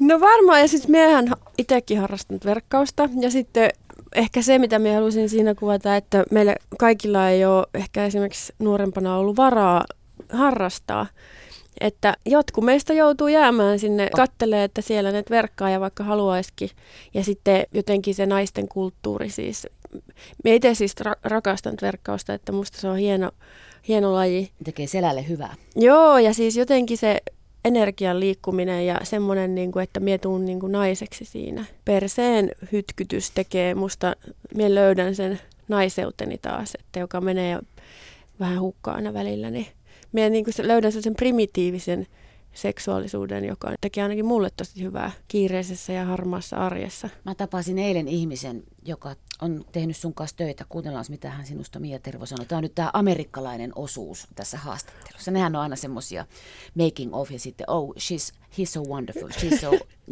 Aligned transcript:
No 0.00 0.20
varmaan, 0.20 0.60
ja 0.60 0.68
siis 0.68 0.88
miehän 0.88 1.32
itsekin 1.58 1.98
harrastanut 2.00 2.44
verkkausta, 2.44 3.08
ja 3.20 3.30
sitten 3.30 3.70
ehkä 4.14 4.42
se, 4.42 4.58
mitä 4.58 4.78
minä 4.78 4.94
halusin 4.94 5.28
siinä 5.28 5.54
kuvata, 5.54 5.96
että 5.96 6.24
meillä 6.30 6.54
kaikilla 6.78 7.28
ei 7.28 7.44
ole 7.44 7.66
ehkä 7.74 8.06
esimerkiksi 8.06 8.52
nuorempana 8.58 9.16
ollut 9.16 9.36
varaa 9.36 9.84
harrastaa. 10.32 11.06
Että 11.80 12.16
jotkut 12.26 12.64
meistä 12.64 12.92
joutuu 12.92 13.28
jäämään 13.28 13.78
sinne, 13.78 14.10
kattelee, 14.16 14.64
että 14.64 14.82
siellä 14.82 15.12
ne 15.12 15.22
verkkaa 15.30 15.70
ja 15.70 15.80
vaikka 15.80 16.04
haluaisikin. 16.04 16.70
Ja 17.14 17.24
sitten 17.24 17.66
jotenkin 17.74 18.14
se 18.14 18.26
naisten 18.26 18.68
kulttuuri 18.68 19.30
siis. 19.30 19.66
Me 20.44 20.54
itse 20.54 20.74
siis 20.74 20.94
ra- 21.00 21.20
rakastan 21.24 21.74
verkkausta, 21.82 22.34
että 22.34 22.52
musta 22.52 22.80
se 22.80 22.88
on 22.88 22.96
hieno, 22.96 23.30
hieno 23.88 24.14
laji. 24.14 24.50
Tekee 24.64 24.86
selälle 24.86 25.28
hyvää. 25.28 25.54
Joo, 25.76 26.18
ja 26.18 26.34
siis 26.34 26.56
jotenkin 26.56 26.98
se 26.98 27.20
energian 27.64 28.20
liikkuminen 28.20 28.86
ja 28.86 29.00
semmoinen, 29.02 29.54
niin 29.54 29.72
kuin, 29.72 29.82
että 29.82 30.00
mie 30.00 30.18
tuun 30.18 30.44
niin 30.44 30.60
kuin 30.60 30.72
naiseksi 30.72 31.24
siinä. 31.24 31.64
Perseen 31.84 32.50
hytkytys 32.72 33.30
tekee 33.30 33.74
musta, 33.74 34.16
mie 34.54 34.74
löydän 34.74 35.14
sen 35.14 35.40
naiseuteni 35.68 36.38
taas, 36.38 36.74
että 36.74 36.98
joka 36.98 37.20
menee 37.20 37.58
vähän 38.40 38.60
hukkaan 38.60 38.96
aina 38.96 39.14
välillä, 39.14 39.50
niin 39.50 39.66
mie 40.12 40.30
niin 40.30 40.44
kuin 40.44 40.54
löydän 40.68 40.92
sen 40.92 41.14
primitiivisen 41.14 42.06
seksuaalisuuden, 42.52 43.44
joka 43.44 43.72
tekee 43.80 44.02
ainakin 44.02 44.24
mulle 44.24 44.50
tosi 44.56 44.82
hyvää 44.82 45.10
kiireisessä 45.28 45.92
ja 45.92 46.04
harmaassa 46.04 46.56
arjessa. 46.56 47.08
Mä 47.24 47.34
tapasin 47.34 47.78
eilen 47.78 48.08
ihmisen, 48.08 48.62
joka 48.84 49.16
on 49.40 49.64
tehnyt 49.72 49.96
sun 49.96 50.14
kanssa 50.14 50.36
töitä. 50.36 50.64
Kuunnellaan, 50.68 51.04
mitä 51.08 51.30
hän 51.30 51.46
sinusta 51.46 51.80
Mia 51.80 51.98
Tervo 51.98 52.26
sanoi. 52.26 52.46
Tämä 52.46 52.56
on 52.56 52.62
nyt 52.62 52.74
tämä 52.74 52.90
amerikkalainen 52.92 53.72
osuus 53.76 54.28
tässä 54.34 54.58
haastattelussa. 54.58 55.30
Nehän 55.30 55.56
on 55.56 55.62
aina 55.62 55.76
semmoisia 55.76 56.26
making 56.74 57.14
of 57.14 57.30
ja 57.30 57.38
sitten, 57.38 57.70
oh, 57.70 57.94
she's, 57.94 58.34
he's 58.58 58.66
so 58.66 58.82
wonderful, 58.82 59.28
she's 59.28 59.60
so 59.60 59.70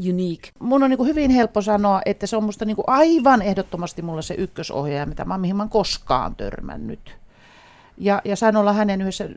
unique. 0.08 0.50
Mun 0.58 0.82
on 0.82 0.90
niin 0.90 0.98
kuin 0.98 1.08
hyvin 1.08 1.30
helppo 1.30 1.62
sanoa, 1.62 2.02
että 2.04 2.26
se 2.26 2.36
on 2.36 2.44
musta 2.44 2.64
niin 2.64 2.76
kuin 2.76 2.88
aivan 2.88 3.42
ehdottomasti 3.42 4.02
mulle 4.02 4.22
se 4.22 4.34
ykkösohjaaja, 4.34 5.06
mitä 5.06 5.24
mä, 5.24 5.38
mihin 5.38 5.56
mä 5.56 5.62
oon 5.62 5.70
koskaan 5.70 6.36
törmännyt. 6.36 7.16
Ja, 7.98 8.22
ja 8.24 8.36
sain 8.36 8.56
olla 8.56 8.72
hänen 8.72 9.00
yhdessä 9.00 9.28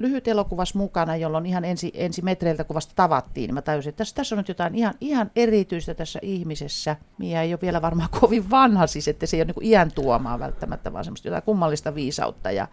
lyhyt 0.00 0.28
elokuvassa 0.28 0.78
mukana, 0.78 1.16
jolloin 1.16 1.46
ihan 1.46 1.64
ensi, 1.64 1.90
ensi 1.94 2.22
metreiltä 2.22 2.64
kun 2.64 2.74
vasta 2.74 2.92
tavattiin, 2.96 3.48
niin 3.48 3.54
mä 3.54 3.62
tajusin, 3.62 3.90
että 3.90 3.98
tässä, 3.98 4.14
tässä 4.14 4.34
on 4.34 4.36
nyt 4.36 4.48
jotain 4.48 4.74
ihan, 4.74 4.94
ihan 5.00 5.30
erityistä 5.36 5.94
tässä 5.94 6.18
ihmisessä. 6.22 6.96
Mia 7.18 7.42
ei 7.42 7.52
ole 7.52 7.60
vielä 7.62 7.82
varmaan 7.82 8.08
kovin 8.20 8.50
vanha, 8.50 8.86
siis 8.86 9.08
että 9.08 9.26
se 9.26 9.36
ei 9.36 9.42
ole 9.42 9.52
niin 9.56 9.70
iän 9.70 9.92
tuomaa 9.92 10.38
välttämättä, 10.38 10.92
vaan 10.92 11.04
semmoista 11.04 11.28
jotain 11.28 11.42
kummallista 11.42 11.94
viisautta. 11.94 12.50
Ja, 12.50 12.68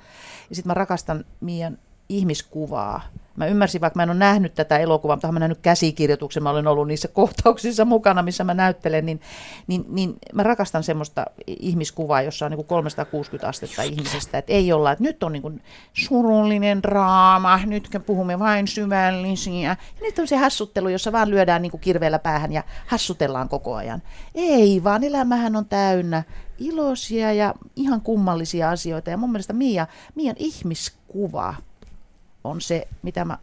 ja 0.50 0.56
sitten 0.56 0.70
mä 0.70 0.74
rakastan 0.74 1.26
Mian 1.42 1.78
ihmiskuvaa. 2.10 3.02
Mä 3.38 3.46
ymmärsin, 3.46 3.82
vaikka 3.82 3.98
mä 3.98 4.04
en 4.04 4.10
ole 4.10 4.18
nähnyt 4.18 4.56
tätä 4.56 4.78
elokuvaa, 4.78 5.16
mutta 5.16 5.32
mä 5.32 5.40
nähnyt 5.40 5.60
käsikirjoituksen, 5.62 6.44
mä 6.44 6.50
olen 6.50 6.68
ollut 6.68 6.88
niissä 6.88 7.08
kohtauksissa 7.14 7.86
mukana, 7.86 8.24
missä 8.24 8.44
mä 8.44 8.54
näyttelen, 8.54 9.06
niin, 9.06 9.22
niin, 9.68 9.86
niin 9.90 10.14
mä 10.34 10.44
rakastan 10.44 10.84
semmoista 10.84 11.26
ihmiskuvaa, 11.48 12.22
jossa 12.22 12.46
on 12.46 12.52
niin 12.52 12.58
kuin 12.58 12.68
360 12.68 13.48
astetta 13.48 13.84
ihmisestä, 13.84 14.38
että 14.38 14.54
ei 14.54 14.74
olla, 14.74 14.92
että 14.92 15.04
nyt 15.04 15.24
on 15.24 15.32
niin 15.32 15.42
kuin 15.42 15.62
surullinen 15.94 16.84
draama, 16.84 17.60
nyt 17.66 17.90
puhumme 18.06 18.40
vain 18.40 18.68
syvällisiä. 18.68 19.70
Ja 19.70 19.76
nyt 20.02 20.20
on 20.20 20.28
se 20.28 20.38
hassuttelu, 20.38 20.90
jossa 20.90 21.12
vaan 21.12 21.30
lyödään 21.30 21.62
niin 21.62 21.72
kuin 21.72 21.82
kirveellä 21.82 22.20
päähän 22.20 22.54
ja 22.54 22.64
hassutellaan 22.88 23.50
koko 23.50 23.76
ajan. 23.76 24.02
Ei, 24.36 24.84
vaan 24.84 25.04
elämähän 25.04 25.56
on 25.56 25.66
täynnä 25.66 26.24
iloisia 26.58 27.34
ja 27.34 27.54
ihan 27.76 28.02
kummallisia 28.02 28.70
asioita. 28.70 29.10
Ja 29.10 29.18
mun 29.18 29.32
mielestä 29.32 29.54
Mia, 29.54 29.88
Mian 30.16 30.36
ihmiskuva 30.40 31.56
on 32.48 32.62
se, 32.62 32.88
mitä 33.02 33.26
mä 33.26 33.38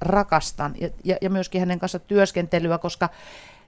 rakastan 0.00 0.74
ja, 0.80 0.88
ja, 1.04 1.16
ja 1.20 1.30
myöskin 1.30 1.60
hänen 1.60 1.78
kanssa 1.78 1.98
työskentelyä, 1.98 2.78
koska 2.78 3.08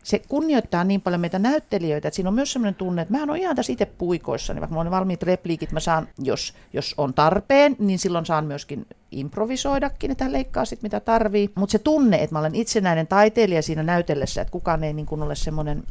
se 0.03 0.19
kunnioittaa 0.29 0.85
niin 0.85 1.01
paljon 1.01 1.21
meitä 1.21 1.39
näyttelijöitä, 1.39 2.09
että 2.09 2.17
siinä 2.17 2.29
on 2.29 2.35
myös 2.35 2.53
sellainen 2.53 2.75
tunne, 2.75 3.03
että 3.03 3.15
mä 3.15 3.33
on 3.33 3.37
ihan 3.37 3.57
tässä 3.57 3.73
itse 3.73 3.87
puikoissa, 3.87 4.55
niin 4.55 4.61
vaikka 4.61 4.75
mulla 4.75 4.89
on 4.89 4.91
valmiit 4.91 5.23
repliikit, 5.23 5.73
mä 5.73 5.81
saan, 5.81 6.09
jos, 6.19 6.55
jos 6.73 6.95
on 6.99 7.15
tarpeen, 7.15 7.77
niin 7.79 7.99
silloin 7.99 8.27
saan 8.27 8.45
myöskin 8.45 8.87
improvisoidakin, 9.11 10.11
että 10.11 10.25
hän 10.25 10.33
leikkaa 10.33 10.65
sit 10.65 10.83
mitä 10.83 11.01
tarvii. 11.01 11.51
Mutta 11.55 11.73
se 11.73 11.79
tunne, 11.79 12.23
että 12.23 12.35
mä 12.35 12.39
olen 12.39 12.55
itsenäinen 12.55 13.07
taiteilija 13.07 13.63
siinä 13.63 13.83
näytellessä, 13.83 14.43
että 14.43 14.53
kukaan 14.53 14.85
ei 14.85 14.93
niin 14.93 15.07
kuin 15.07 15.23
ole 15.23 15.35
semmoinen 15.35 15.83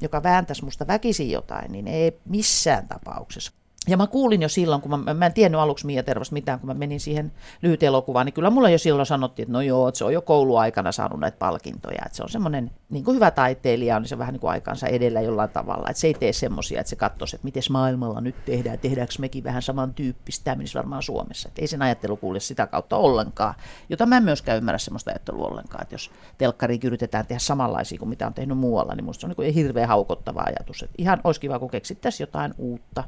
joka 0.00 0.22
vääntäisi 0.22 0.64
musta 0.64 0.86
väkisin 0.86 1.30
jotain, 1.30 1.72
niin 1.72 1.88
ei 1.88 2.20
missään 2.24 2.88
tapauksessa. 2.88 3.52
Ja 3.88 3.96
mä 3.96 4.06
kuulin 4.06 4.42
jo 4.42 4.48
silloin, 4.48 4.80
kun 4.80 4.90
mä, 4.90 5.14
mä 5.14 5.26
en 5.26 5.32
tiennyt 5.32 5.60
aluksi 5.60 5.86
Mia 5.86 6.02
Tervosta 6.02 6.32
mitään, 6.32 6.60
kun 6.60 6.66
mä 6.66 6.74
menin 6.74 7.00
siihen 7.00 7.32
lyhyt 7.62 7.82
elokuvaan, 7.82 8.26
niin 8.26 8.34
kyllä 8.34 8.50
mulla 8.50 8.70
jo 8.70 8.78
silloin 8.78 9.06
sanottiin, 9.06 9.44
että 9.44 9.52
no 9.52 9.60
joo, 9.60 9.88
että 9.88 9.98
se 9.98 10.04
on 10.04 10.12
jo 10.12 10.22
kouluaikana 10.22 10.92
saanut 10.92 11.20
näitä 11.20 11.38
palkintoja, 11.38 12.02
että 12.06 12.16
se 12.16 12.22
on 12.22 12.28
semmoinen 12.28 12.70
niin 12.90 13.04
kuin 13.04 13.14
hyvä 13.14 13.30
taiteilija, 13.30 14.00
niin 14.00 14.08
se 14.08 14.14
on 14.14 14.18
vähän 14.18 14.32
niin 14.32 14.40
kuin 14.40 14.50
aikansa 14.50 14.86
edellä 14.86 15.20
jollain 15.20 15.50
tavalla, 15.50 15.90
että 15.90 16.00
se 16.00 16.06
ei 16.06 16.14
tee 16.14 16.32
semmoisia, 16.32 16.80
että 16.80 16.90
se 16.90 16.96
katsoisi, 16.96 17.36
että 17.36 17.44
miten 17.44 17.62
maailmalla 17.70 18.20
nyt 18.20 18.44
tehdään, 18.44 18.78
tehdäänkö 18.78 19.14
mekin 19.18 19.44
vähän 19.44 19.62
samantyyppistä, 19.62 20.44
tämä 20.44 20.56
menisi 20.56 20.74
varmaan 20.74 21.02
Suomessa, 21.02 21.48
että 21.48 21.62
ei 21.62 21.66
sen 21.66 21.82
ajattelu 21.82 22.16
kuule 22.16 22.40
sitä 22.40 22.66
kautta 22.66 22.96
ollenkaan, 22.96 23.54
jota 23.88 24.06
mä 24.06 24.16
en 24.16 24.24
myöskään 24.24 24.58
ymmärrä 24.58 24.78
semmoista 24.78 25.10
ajattelua 25.10 25.46
ollenkaan, 25.46 25.82
että 25.82 25.94
jos 25.94 26.10
telkkari 26.38 26.80
yritetään 26.84 27.26
tehdä 27.26 27.38
samanlaisia 27.38 27.98
kuin 27.98 28.08
mitä 28.08 28.26
on 28.26 28.34
tehnyt 28.34 28.58
muualla, 28.58 28.94
niin 28.94 29.04
musta 29.04 29.20
se 29.20 29.26
on 29.26 29.34
niin 29.38 29.54
hirveän 29.54 29.88
haukottava 29.88 30.42
ajatus, 30.46 30.82
että 30.82 30.94
ihan 30.98 31.20
olisi 31.24 31.40
kiva, 31.40 31.58
kun 31.58 31.70
keksittäisiin 31.70 32.26
jotain 32.26 32.54
uutta. 32.58 33.04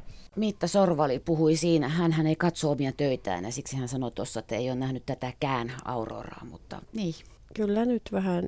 Miitta 0.63 0.79
Sorvali 0.79 1.19
puhui 1.19 1.55
siinä, 1.55 1.89
hän 1.89 2.27
ei 2.27 2.35
katso 2.35 2.71
omia 2.71 2.91
töitään 2.91 3.43
ja 3.43 3.51
siksi 3.51 3.77
hän 3.77 3.87
sanoi 3.87 4.11
tuossa, 4.11 4.39
että 4.39 4.55
ei 4.55 4.69
ole 4.69 4.75
nähnyt 4.75 5.05
tätäkään 5.05 5.73
Auroraa, 5.85 6.45
mutta 6.51 6.81
niin. 6.93 7.13
Kyllä 7.53 7.85
nyt 7.85 8.01
vähän 8.11 8.47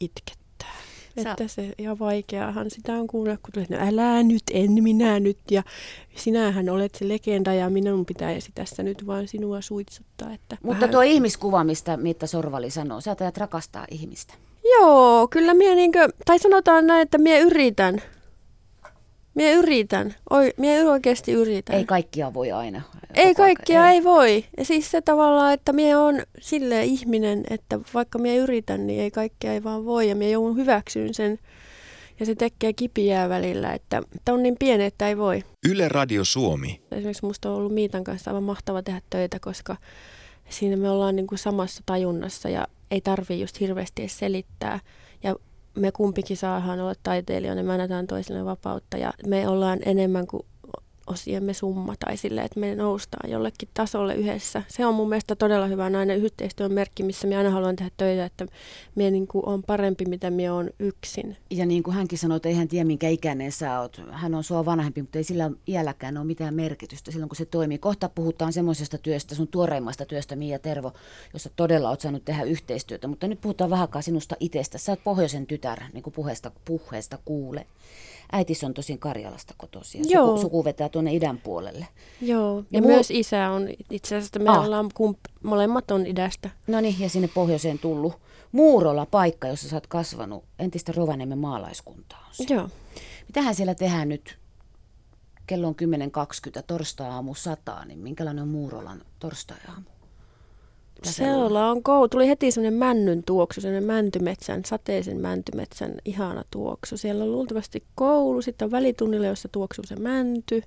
itkettää. 0.00 0.74
Sä... 1.22 1.30
Että 1.30 1.48
se 1.48 1.72
ihan 1.78 1.98
vaikeahan 1.98 2.70
sitä 2.70 2.92
on 2.92 3.06
kuunnella, 3.06 3.38
kun 3.42 3.52
tulee, 3.52 3.66
no 3.70 3.88
älä 3.88 4.22
nyt, 4.22 4.42
en 4.50 4.82
minä 4.82 5.20
nyt. 5.20 5.38
Ja 5.50 5.62
sinähän 6.16 6.68
olet 6.68 6.94
se 6.94 7.08
legenda 7.08 7.54
ja 7.54 7.70
minun 7.70 8.06
pitäisi 8.06 8.50
tässä 8.54 8.82
nyt 8.82 9.06
vaan 9.06 9.28
sinua 9.28 9.60
suitsuttaa. 9.60 10.32
Että 10.32 10.56
Mutta 10.62 10.80
vähän... 10.80 10.90
tuo 10.90 11.02
ihmiskuva, 11.02 11.64
mistä 11.64 11.96
Mitta 11.96 12.26
Sorvali 12.26 12.70
sanoo, 12.70 13.00
sä 13.00 13.16
ajat 13.20 13.36
rakastaa 13.36 13.86
ihmistä. 13.90 14.34
Joo, 14.64 15.28
kyllä 15.28 15.54
minä 15.54 15.74
niinkö, 15.74 16.08
tai 16.24 16.38
sanotaan 16.38 16.86
näin, 16.86 17.02
että 17.02 17.18
minä 17.18 17.38
yritän 17.38 18.02
Mie 19.36 19.52
yritän. 19.52 20.14
Oi, 20.30 20.52
mie 20.56 20.84
oikeasti 20.84 21.32
yritän. 21.32 21.76
Ei 21.76 21.84
kaikkia 21.84 22.34
voi 22.34 22.52
aina. 22.52 22.82
Ei 23.14 23.34
kaikkia 23.34 23.90
ei. 23.90 23.94
ei 23.94 24.04
voi. 24.04 24.44
Ja 24.58 24.64
siis 24.64 24.90
se 24.90 25.00
tavallaan, 25.00 25.52
että 25.52 25.72
mie 25.72 25.96
on 25.96 26.22
sille 26.40 26.84
ihminen, 26.84 27.44
että 27.50 27.78
vaikka 27.94 28.18
mie 28.18 28.36
yritän, 28.36 28.86
niin 28.86 29.00
ei 29.00 29.10
kaikkea 29.10 29.52
ei 29.52 29.64
vaan 29.64 29.84
voi. 29.84 30.08
Ja 30.08 30.14
mie 30.14 30.30
joudun 30.30 30.56
hyväksyyn 30.56 31.14
sen. 31.14 31.38
Ja 32.20 32.26
se 32.26 32.34
tekee 32.34 32.72
kipiää 32.72 33.28
välillä, 33.28 33.72
että, 33.72 34.02
että 34.14 34.32
on 34.32 34.42
niin 34.42 34.56
pieni, 34.58 34.84
että 34.84 35.08
ei 35.08 35.16
voi. 35.16 35.44
Yle 35.68 35.88
Radio 35.88 36.24
Suomi. 36.24 36.80
Esimerkiksi 36.92 37.26
musta 37.26 37.50
on 37.50 37.56
ollut 37.56 37.74
Miitan 37.74 38.04
kanssa 38.04 38.30
aivan 38.30 38.42
mahtava 38.42 38.82
tehdä 38.82 39.00
töitä, 39.10 39.38
koska 39.40 39.76
siinä 40.48 40.76
me 40.76 40.90
ollaan 40.90 41.16
niin 41.16 41.26
kuin 41.26 41.38
samassa 41.38 41.82
tajunnassa 41.86 42.48
ja 42.48 42.66
ei 42.90 43.00
tarvii 43.00 43.40
just 43.40 43.60
hirveästi 43.60 44.02
edes 44.02 44.18
selittää. 44.18 44.80
Me 45.76 45.92
kumpikin 45.92 46.36
saadaan 46.36 46.80
olla 46.80 46.94
taiteilijoina, 47.02 47.62
me 47.62 47.72
annetaan 47.72 48.06
toisille 48.06 48.44
vapautta. 48.44 48.96
Ja 48.96 49.12
me 49.26 49.48
ollaan 49.48 49.78
enemmän 49.86 50.26
kuin 50.26 50.46
osiemme 51.06 51.54
summa 51.54 51.94
tai 51.98 52.16
sille, 52.16 52.40
että 52.40 52.60
me 52.60 52.74
noustaan 52.74 53.30
jollekin 53.30 53.68
tasolle 53.74 54.14
yhdessä. 54.14 54.62
Se 54.68 54.86
on 54.86 54.94
mun 54.94 55.08
mielestä 55.08 55.36
todella 55.36 55.66
hyvä 55.66 55.90
nainen 55.90 56.18
yhteistyön 56.18 56.72
merkki, 56.72 57.02
missä 57.02 57.26
minä 57.26 57.38
aina 57.38 57.50
haluan 57.50 57.76
tehdä 57.76 57.90
töitä, 57.96 58.24
että 58.24 58.46
minä 58.94 59.10
niin 59.10 59.26
kuin 59.26 59.46
on 59.46 59.62
parempi, 59.62 60.04
mitä 60.04 60.30
minä 60.30 60.54
on 60.54 60.70
yksin. 60.78 61.36
Ja 61.50 61.66
niin 61.66 61.82
kuin 61.82 61.94
hänkin 61.94 62.18
sanoi, 62.18 62.36
että 62.36 62.48
ei 62.48 62.54
hän 62.54 62.68
tiedä, 62.68 62.84
minkä 62.84 63.08
ikäinen 63.08 63.52
sä 63.52 63.80
oot. 63.80 64.02
Hän 64.10 64.34
on 64.34 64.44
sua 64.44 64.64
vanhempi, 64.64 65.02
mutta 65.02 65.18
ei 65.18 65.24
sillä 65.24 65.50
iälläkään 65.68 66.16
ole 66.16 66.26
mitään 66.26 66.54
merkitystä 66.54 67.10
silloin, 67.10 67.28
kun 67.28 67.36
se 67.36 67.44
toimii. 67.44 67.78
Kohta 67.78 68.08
puhutaan 68.08 68.52
semmoisesta 68.52 68.98
työstä, 68.98 69.34
sun 69.34 69.48
tuoreimmasta 69.48 70.06
työstä, 70.06 70.36
Mia 70.36 70.58
Tervo, 70.58 70.92
jossa 71.32 71.50
todella 71.56 71.90
oot 71.90 72.00
saanut 72.00 72.24
tehdä 72.24 72.42
yhteistyötä. 72.42 73.06
Mutta 73.06 73.28
nyt 73.28 73.40
puhutaan 73.40 73.70
vähän 73.70 73.88
sinusta 74.00 74.36
itsestä. 74.40 74.78
Sä 74.78 74.92
oot 74.92 75.04
pohjoisen 75.04 75.46
tytär, 75.46 75.82
niin 75.92 76.02
kuin 76.02 76.14
puheesta, 76.14 76.50
puheesta 76.64 77.18
kuule 77.24 77.66
äitis 78.32 78.64
on 78.64 78.74
tosin 78.74 78.98
Karjalasta 78.98 79.54
kotoisin 79.56 80.04
ja 80.08 80.20
suku, 80.20 80.40
suku 80.40 80.64
vetää 80.64 80.88
tuonne 80.88 81.14
idän 81.14 81.38
puolelle. 81.38 81.88
Joo, 82.20 82.58
ja, 82.58 82.64
ja 82.70 82.80
muu... 82.80 82.90
myös 82.90 83.10
isä 83.10 83.50
on 83.50 83.68
itse 83.90 84.16
asiassa, 84.16 84.38
me 84.38 84.50
ah. 84.50 84.64
ollaan 84.64 84.90
kump... 84.94 85.18
molemmat 85.42 85.90
on 85.90 86.06
idästä. 86.06 86.50
No 86.66 86.80
niin, 86.80 87.00
ja 87.00 87.08
sinne 87.08 87.28
pohjoiseen 87.28 87.78
tullut. 87.78 88.14
Muurolla 88.52 89.06
paikka, 89.06 89.48
jossa 89.48 89.68
sä 89.68 89.76
oot 89.76 89.86
kasvanut, 89.86 90.44
entistä 90.58 90.92
Rovaniemen 90.96 91.38
maalaiskuntaa 91.38 92.24
on 92.28 92.34
se. 92.34 92.54
Joo. 92.54 92.68
Mitähän 93.26 93.54
siellä 93.54 93.74
tehdään 93.74 94.08
nyt? 94.08 94.38
Kello 95.46 95.68
on 95.68 95.74
10.20, 96.56 96.62
torstai-aamu 96.66 97.34
sataa, 97.34 97.84
niin 97.84 97.98
minkälainen 97.98 98.42
on 98.42 98.48
Muurolan 98.48 99.02
torstai-aamu? 99.18 99.95
Seola 101.02 101.70
on 101.70 101.82
kou. 101.82 102.08
Tuli 102.08 102.28
heti 102.28 102.50
semmoinen 102.50 102.78
männyn 102.78 103.22
tuoksu, 103.22 103.60
semmoinen 103.60 103.86
mäntymetsän, 103.86 104.64
sateisen 104.64 105.20
mäntymetsän 105.20 105.94
ihana 106.04 106.44
tuoksu. 106.50 106.96
Siellä 106.96 107.24
on 107.24 107.32
luultavasti 107.32 107.84
koulu, 107.94 108.42
sitten 108.42 108.66
on 108.66 108.70
välitunnilla, 108.70 109.26
jossa 109.26 109.48
tuoksuu 109.48 109.84
se 109.84 109.96
mänty. 109.96 110.62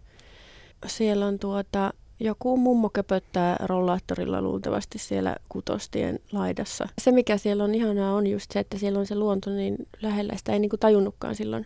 Siellä 0.87 1.25
on 1.25 1.39
tuota, 1.39 1.93
joku 2.19 2.57
mummo 2.57 2.89
köpöttää 2.89 3.55
rollaattorilla 3.59 4.41
luultavasti 4.41 4.99
siellä 4.99 5.35
kutostien 5.49 6.19
laidassa. 6.31 6.87
Se 7.01 7.11
mikä 7.11 7.37
siellä 7.37 7.63
on 7.63 7.75
ihanaa 7.75 8.13
on 8.13 8.27
just 8.27 8.51
se, 8.51 8.59
että 8.59 8.77
siellä 8.77 8.99
on 8.99 9.05
se 9.05 9.15
luonto 9.15 9.49
niin 9.49 9.77
lähellä. 10.01 10.33
Sitä 10.37 10.53
ei 10.53 10.59
niin 10.59 10.69
kuin 10.69 10.79
tajunnutkaan 10.79 11.35
silloin, 11.35 11.65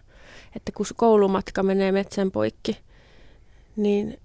että 0.56 0.72
kun 0.78 0.86
koulumatka 0.96 1.64
menee 1.64 1.92
metsän 1.92 2.32
poikki, 2.32 2.78
niin 3.76 4.20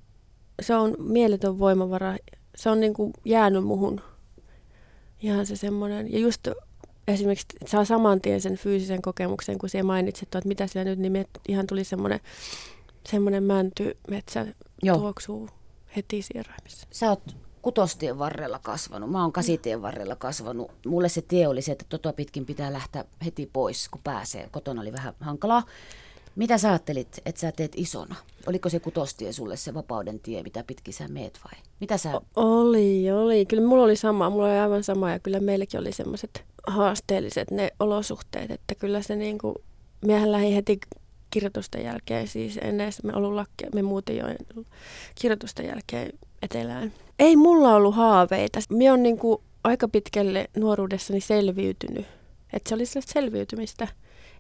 se 0.63 0.75
on 0.75 0.95
mieletön 0.99 1.59
voimavara. 1.59 2.17
Se 2.57 2.71
on 2.71 2.81
niin 2.81 2.95
kuin 2.95 3.13
jäänyt 3.25 3.65
muhun. 3.65 4.01
Ihan 5.21 5.47
se 5.47 5.57
semmoinen. 5.57 6.13
Ja 6.13 6.19
just 6.19 6.49
esimerkiksi 7.09 7.47
saa 7.67 7.85
saman 7.85 8.21
tien 8.21 8.41
sen 8.41 8.57
fyysisen 8.57 9.03
kokemuksen, 9.03 9.59
kun 9.59 9.69
siellä 9.69 9.87
mainitsit, 9.87 10.23
että 10.23 10.49
mitä 10.49 10.67
siellä 10.67 10.91
nyt, 10.91 10.99
niin 10.99 11.27
ihan 11.49 11.67
tuli 11.67 11.85
semmoinen, 11.85 12.21
semmoinen 13.07 13.43
mänty 13.43 13.97
metsä 14.11 14.47
tuoksuu 14.93 15.49
heti 15.97 16.23
sieraimissa. 16.23 16.87
Sä 16.91 17.09
oot 17.09 17.37
kutostien 17.63 18.19
varrella 18.19 18.59
kasvanut, 18.59 19.11
mä 19.11 19.23
oon 19.23 19.33
kasitien 19.33 19.83
varrella 19.83 20.17
kasvanut. 20.17 20.71
Mulle 20.87 21.09
se 21.09 21.23
tie 21.23 21.49
oli 21.49 21.63
se, 21.63 21.73
että 21.73 21.85
tota 21.89 22.13
pitkin 22.13 22.47
pitää 22.47 22.73
lähteä 22.73 23.05
heti 23.25 23.51
pois, 23.53 23.89
kun 23.89 24.01
pääsee. 24.05 24.49
Kotona 24.51 24.81
oli 24.81 24.93
vähän 24.93 25.15
hankalaa. 25.21 25.63
Mitä 26.39 26.59
sä 26.59 26.69
ajattelit, 26.69 27.21
että 27.27 27.41
sä 27.41 27.53
teet 27.53 27.73
isona? 27.77 28.15
Oliko 28.47 28.69
se 28.69 28.81
kutostie 28.81 29.33
sulle 29.33 29.57
se 29.57 29.75
vapauden 29.75 30.21
tie, 30.21 30.43
mitä 30.43 30.65
pitkin 30.67 30.95
sä 30.95 31.09
meet 31.09 31.41
vai? 31.45 31.63
Mitä 31.81 31.99
sä... 31.99 32.21
Oli, 32.37 33.11
oli. 33.11 33.47
Kyllä 33.47 33.69
mulla 33.69 33.85
oli 33.85 33.97
sama, 33.97 34.31
mulla 34.31 34.47
oli 34.47 34.59
aivan 34.59 34.85
sama 34.85 35.11
ja 35.11 35.19
kyllä 35.19 35.41
meilläkin 35.41 35.81
oli 35.81 35.93
semmoiset 35.93 36.45
haasteelliset 36.67 37.51
ne 37.51 37.71
olosuhteet, 37.81 38.51
että 38.51 38.75
kyllä 38.75 39.03
se 39.03 39.17
niinku, 39.17 39.55
miehän 40.05 40.33
lähi 40.33 40.55
heti 40.55 40.81
kirjoitusten 41.31 41.85
jälkeen, 41.85 42.29
siis 42.29 42.59
ennen 42.63 42.93
me 43.03 43.13
ollut 43.15 43.35
lakkia, 43.35 43.69
me 43.75 43.83
muuten 43.83 44.17
jo 44.17 44.25
kirjoitusten 45.15 45.67
jälkeen 45.67 46.13
etelään. 46.43 46.93
Ei 47.19 47.37
mulla 47.37 47.75
ollut 47.75 47.95
haaveita. 47.95 48.61
Mä 48.71 48.91
oon 48.91 49.03
niinku 49.03 49.43
aika 49.65 49.89
pitkälle 49.89 50.51
nuoruudessani 50.57 51.21
selviytynyt. 51.21 52.07
Että 52.53 52.69
se 52.69 52.75
oli 52.75 52.87
sellaista 52.87 53.13
selviytymistä. 53.13 53.89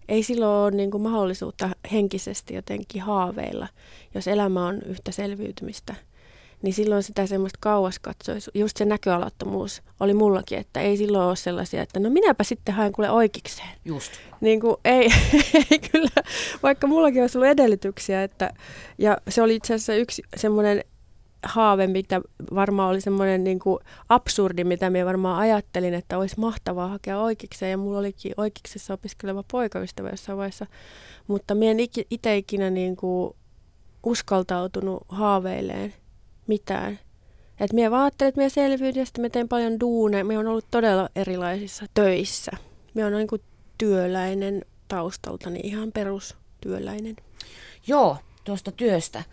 Ei 0.09 0.23
silloin 0.23 0.53
ole 0.53 0.71
niinku 0.71 0.99
mahdollisuutta 0.99 1.71
henkisesti 1.93 2.55
jotenkin 2.55 3.03
haaveilla, 3.03 3.69
jos 4.15 4.29
elämä 4.29 4.67
on 4.67 4.83
yhtä 4.83 5.13
selviytymistä 5.13 5.95
niin 6.63 6.75
silloin 6.75 7.03
sitä 7.03 7.27
semmoista 7.27 7.59
kauas 7.63 7.99
katsois, 7.99 8.51
just 8.55 8.77
se 8.77 8.85
näköalattomuus 8.85 9.83
oli 10.01 10.15
mullakin, 10.15 10.59
että 10.59 10.81
ei 10.81 10.97
silloin 10.97 11.29
ole 11.29 11.37
sellaisia, 11.37 11.83
että 11.83 12.01
no 12.01 12.11
minäpä 12.11 12.45
sitten 12.45 12.75
haen 12.75 12.93
kuule 12.93 13.11
oikeikseen. 13.11 13.69
Just. 13.85 14.13
Niin 14.41 14.61
kuin, 14.61 14.77
ei, 14.85 15.09
ei 15.71 15.79
kyllä, 15.93 16.23
vaikka 16.63 16.87
mullakin 16.87 17.21
olisi 17.21 17.39
ollut 17.39 17.51
edellytyksiä, 17.51 18.23
että, 18.23 18.53
ja 18.99 19.19
se 19.29 19.43
oli 19.43 19.55
itse 19.55 19.75
asiassa 19.75 19.95
yksi 19.95 20.23
semmoinen 20.37 20.85
haave, 21.43 21.87
mitä 21.87 22.21
varmaan 22.55 22.91
oli 22.91 23.01
semmoinen 23.01 23.45
niin 23.45 23.59
kuin 23.59 23.79
absurdi, 24.09 24.65
mitä 24.65 24.91
minä 24.91 25.07
varmaan 25.07 25.39
ajattelin, 25.39 25.95
että 25.95 26.19
olisi 26.19 26.41
mahtavaa 26.41 26.89
hakea 26.89 27.19
oikeikseen, 27.21 27.71
ja 27.71 27.77
mulla 27.77 27.99
olikin 27.99 28.33
oikeiksessa 28.37 28.95
opiskeleva 28.95 29.45
poikaystävä 29.53 30.09
jossain 30.09 30.39
vaiheessa, 30.39 30.67
mutta 31.27 31.55
minä 31.55 31.71
en 31.71 31.81
itse 32.11 32.37
ikinä 32.37 32.71
niin 32.71 32.97
kuin 32.97 33.37
uskaltautunut 34.03 35.03
haaveileen 35.09 35.95
mitään. 36.47 36.99
Et 37.61 37.73
minä 37.73 37.91
vaan 37.91 38.03
ajattelin, 38.03 38.29
että 38.29 38.39
minä 38.41 38.49
selviydin 38.49 39.01
ja 39.01 39.07
sitten 39.07 39.23
minä 39.23 39.31
teen 39.31 39.49
paljon 39.49 39.81
duuneja. 39.81 40.25
Minä 40.25 40.41
olen 40.41 40.51
ollut 40.51 40.71
todella 40.71 41.09
erilaisissa 41.17 41.87
töissä. 41.95 42.53
Minä 42.95 43.07
olen 43.07 43.27
niin 43.31 43.43
työläinen 43.79 44.65
taustaltani, 44.89 45.61
ihan 45.63 45.93
perustyöläinen. 45.93 47.17
Joo, 47.87 48.17
tuosta 48.45 48.73
työstä 48.73 49.25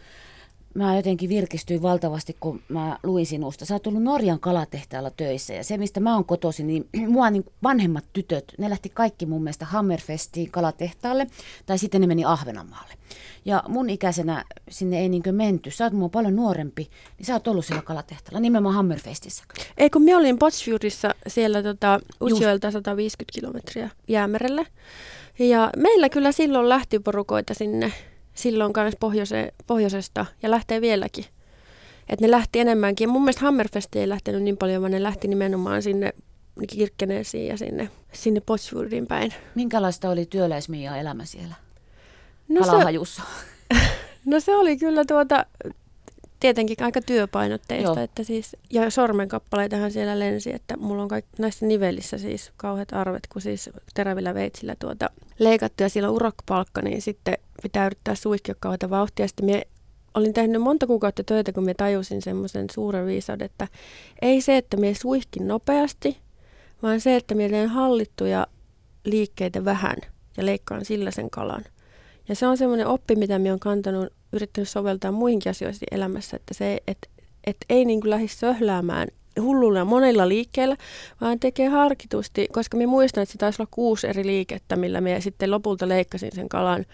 mä 0.76 0.96
jotenkin 0.96 1.30
virkistyin 1.30 1.82
valtavasti, 1.82 2.38
kun 2.40 2.62
mä 2.70 2.98
luin 3.04 3.26
sinusta. 3.26 3.66
Sä 3.66 3.76
oot 3.76 3.88
ollut 3.88 4.04
Norjan 4.04 4.40
kalatehtaalla 4.40 5.12
töissä 5.12 5.54
ja 5.54 5.64
se, 5.64 5.78
mistä 5.78 6.00
mä 6.00 6.14
oon 6.14 6.26
kotoisin, 6.26 6.68
niin 6.68 6.90
mua 7.14 7.30
niin 7.30 7.46
vanhemmat 7.64 8.06
tytöt, 8.14 8.54
ne 8.58 8.70
lähti 8.70 8.90
kaikki 8.90 9.26
mun 9.26 9.44
mielestä 9.44 9.66
Hammerfestiin 9.66 10.52
kalatehtaalle 10.52 11.28
tai 11.66 11.78
sitten 11.78 12.02
ne 12.02 12.08
meni 12.08 12.26
Ahvenanmaalle. 12.26 12.94
Ja 13.46 13.64
mun 13.68 13.90
ikäisenä 13.90 14.46
sinne 14.70 15.00
ei 15.00 15.10
niinkö 15.10 15.32
menty. 15.32 15.72
Sä 15.72 15.84
oot 15.84 15.94
mua 15.94 16.10
paljon 16.10 16.36
nuorempi, 16.36 16.90
niin 17.18 17.26
sä 17.26 17.34
oot 17.34 17.48
ollut 17.48 17.66
siellä 17.66 17.82
kalatehtaalla, 17.82 18.40
nimenomaan 18.40 18.76
Hammerfestissä. 18.76 19.44
Ei 19.78 19.90
kun 19.90 20.04
mä 20.04 20.18
olin 20.18 20.40
Botsfjordissa 20.40 21.16
siellä 21.28 21.64
tota, 21.64 22.00
Utsjoelta 22.22 22.72
150 22.72 23.40
kilometriä 23.40 23.90
jäämerellä. 24.08 24.66
Ja 25.40 25.70
meillä 25.78 26.10
kyllä 26.10 26.32
silloin 26.32 26.70
lähti 26.70 27.00
porukoita 27.00 27.54
sinne 27.54 27.94
silloin 28.36 28.74
myös 28.76 28.94
pohjoise, 29.00 29.54
pohjoisesta 29.68 30.26
ja 30.44 30.52
lähtee 30.52 30.82
vieläkin. 30.82 31.26
että 32.10 32.26
ne 32.26 32.32
lähti 32.32 32.60
enemmänkin. 32.60 33.10
Mun 33.10 33.22
mielestä 33.22 33.42
Hammerfest 33.42 33.96
ei 33.96 34.10
lähtenyt 34.10 34.44
niin 34.44 34.58
paljon, 34.58 34.82
vaan 34.82 34.92
ne 34.92 35.04
lähti 35.04 35.28
nimenomaan 35.28 35.82
sinne 35.82 36.14
Kirkkeneesiin 36.68 37.48
ja 37.48 37.58
sinne, 37.58 37.90
sinne 38.14 38.42
Potsfordin 38.46 39.08
päin. 39.08 39.34
Minkälaista 39.56 40.10
oli 40.10 40.26
työläismiia 40.26 40.98
elämä 40.98 41.26
siellä? 41.26 41.56
No 42.48 42.64
Se, 42.64 42.72
no 44.26 44.40
se 44.40 44.56
oli 44.56 44.78
kyllä 44.78 45.06
tuota, 45.06 45.46
tietenkin 46.40 46.78
aika 46.84 47.02
työpainotteista, 47.02 48.00
Joo. 48.00 48.04
että 48.04 48.24
siis, 48.24 48.56
ja 48.70 48.90
sormenkappaleitahan 48.90 49.92
siellä 49.92 50.20
lensi, 50.20 50.54
että 50.54 50.78
mulla 50.78 51.02
on 51.02 51.08
kaikki, 51.08 51.32
näissä 51.40 51.66
nivelissä 51.66 52.18
siis 52.18 52.52
kauheat 52.58 52.94
arvet, 52.94 53.28
kun 53.28 53.42
siis 53.42 53.70
terävillä 53.94 54.34
veitsillä 54.34 54.76
tuota 54.80 55.10
leikattu 55.40 55.84
ja 55.84 55.90
siellä 55.90 56.10
on 56.10 56.16
urakpalkka, 56.16 56.82
niin 56.82 57.02
sitten 57.02 57.38
pitää 57.64 57.86
yrittää 57.86 58.16
suihkia 58.16 58.56
kauheita 58.60 58.90
vauhtia. 58.90 59.28
Sitten 59.28 59.46
mie 59.46 59.68
olin 60.14 60.34
tehnyt 60.34 60.62
monta 60.62 60.88
kuukautta 60.88 61.24
töitä, 61.24 61.54
kun 61.54 61.66
me 61.66 61.74
tajusin 61.74 62.22
semmoisen 62.22 62.66
suuren 62.72 63.06
viisauden, 63.06 63.46
että 63.46 63.68
ei 64.22 64.42
se, 64.42 64.58
että 64.58 64.78
mie 64.78 64.94
suihkin 64.94 65.48
nopeasti, 65.48 66.18
vaan 66.84 67.00
se, 67.02 67.16
että 67.16 67.36
mie 67.36 67.50
teen 67.50 67.70
hallittuja 67.70 68.48
liikkeitä 69.04 69.66
vähän 69.66 69.96
ja 70.38 70.46
leikkaan 70.46 70.86
sillä 70.86 71.12
sen 71.12 71.30
kalan. 71.30 71.64
Ja 72.30 72.36
se 72.36 72.48
on 72.48 72.58
semmoinen 72.58 72.88
oppi, 72.88 73.16
mitä 73.16 73.40
minä 73.40 73.52
olen 73.52 73.60
kantanut, 73.60 74.14
yrittänyt 74.34 74.70
soveltaa 74.70 75.12
muihinkin 75.12 75.50
asioihin 75.50 75.80
elämässä, 75.92 76.38
että 76.38 76.54
se, 76.54 76.82
että 76.88 77.08
et 77.48 77.58
ei 77.70 77.86
niin 77.86 78.02
kuin 78.02 78.10
lähde 78.10 78.28
söhläämään 78.28 79.08
hullulla 79.42 79.86
monilla 79.86 80.28
liikkeillä, 80.28 80.78
vaan 81.22 81.40
tekee 81.40 81.68
harkitusti, 81.68 82.48
koska 82.52 82.78
minä 82.78 82.90
muistan, 82.90 83.22
että 83.22 83.32
se 83.32 83.38
taisi 83.38 83.62
olla 83.62 83.70
kuusi 83.74 84.08
eri 84.08 84.26
liikettä, 84.26 84.76
millä 84.76 85.02
minä 85.02 85.20
sitten 85.20 85.52
lopulta 85.52 85.88
leikkasin 85.90 86.32
sen 86.36 86.50
kalan. 86.50 86.86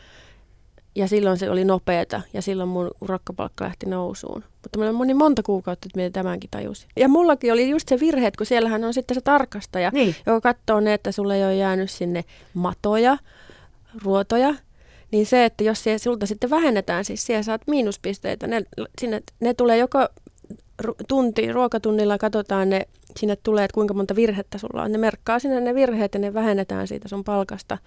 Ja 0.95 1.07
silloin 1.07 1.38
se 1.38 1.50
oli 1.50 1.66
nopeeta 1.66 2.22
ja 2.33 2.42
silloin 2.42 2.69
mun 2.69 2.92
urakkapalkka 3.01 3.66
lähti 3.66 3.86
nousuun. 3.86 4.44
Mutta 4.62 4.80
meillä 4.80 4.94
moni 4.94 5.13
monta 5.13 5.44
kuukautta, 5.44 5.88
että 5.88 6.00
minä 6.00 6.10
tämänkin 6.10 6.50
tajusin. 6.50 6.89
Ja 6.95 7.07
mullakin 7.07 7.54
oli 7.54 7.69
just 7.69 7.88
se 7.88 8.00
virhe, 8.00 8.27
että 8.27 8.38
kun 8.38 8.45
siellähän 8.45 8.84
on 8.84 8.94
sitten 8.94 9.16
se 9.16 9.22
tarkastaja, 9.22 9.89
niin. 9.94 10.16
joka 10.25 10.42
katsoo 10.42 10.80
ne, 10.80 10.94
että 10.94 11.12
sulle 11.12 11.36
ei 11.36 11.44
ole 11.44 11.56
jäänyt 11.56 11.92
sinne 11.92 12.24
matoja, 12.54 13.18
ruotoja, 14.04 14.56
niin 15.12 15.25
se, 15.25 15.46
että 15.46 15.63
jos 15.63 15.84
siellä, 15.84 15.98
sulta 15.98 16.25
sitten 16.25 16.50
vähennetään, 16.50 17.06
siis 17.06 17.25
siellä 17.25 17.44
saat 17.44 17.62
miinuspisteitä, 17.68 18.48
ne, 18.48 18.62
sinne, 19.01 19.22
ne 19.39 19.53
tulee 19.53 19.77
joko 19.77 20.08
tunti, 21.08 21.51
ruokatunnilla 21.51 22.18
katsotaan 22.18 22.70
ne, 22.70 22.88
sinne 23.20 23.36
tulee, 23.36 23.65
että 23.65 23.75
kuinka 23.75 23.94
monta 23.94 24.15
virhettä 24.15 24.58
sulla 24.58 24.84
on. 24.84 24.91
Ne 24.91 24.98
merkkaa 24.98 25.39
sinne 25.39 25.60
ne 25.60 25.75
virheet 25.75 26.13
ja 26.13 26.20
ne 26.20 26.34
vähennetään 26.34 26.88
siitä 26.88 27.08
sun 27.08 27.24
palkasta, 27.24 27.77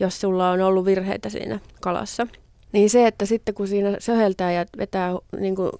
jos 0.00 0.20
sulla 0.20 0.50
on 0.50 0.60
ollut 0.60 0.84
virheitä 0.84 1.28
siinä 1.28 1.60
kalassa. 1.80 2.26
Niin 2.72 2.90
se, 2.90 3.06
että 3.06 3.26
sitten 3.26 3.54
kun 3.54 3.68
siinä 3.68 3.96
söheltää 3.98 4.52
ja 4.52 4.64
vetää 4.78 5.12
niin 5.40 5.56
kuin 5.56 5.70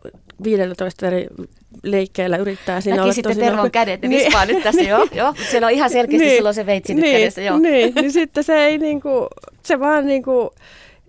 15 0.42 1.06
eri 1.06 1.26
leikkeellä 1.82 2.36
yrittää 2.36 2.80
siinä 2.80 2.96
Näki 2.96 3.02
olla 3.02 3.12
sitten 3.12 3.36
Tervon 3.36 3.64
no... 3.64 3.70
kädet, 3.70 4.02
niin, 4.02 4.10
vispaa 4.10 4.46
nyt 4.46 4.62
tässä, 4.62 4.82
joo, 4.82 5.06
joo. 5.14 5.34
Siellä 5.50 5.66
on 5.66 5.72
ihan 5.72 5.90
selkeästi 5.90 6.26
niin, 6.26 6.36
silloin 6.36 6.54
se 6.54 6.66
veitsi 6.66 6.94
niin, 6.94 7.16
kädessä, 7.16 7.42
joo. 7.42 7.58
Niin, 7.58 7.94
niin 7.94 8.12
sitten 8.12 8.44
se 8.44 8.64
ei 8.64 8.78
niinku, 8.78 9.26
se 9.62 9.80
vaan 9.80 10.06
niinku, 10.06 10.50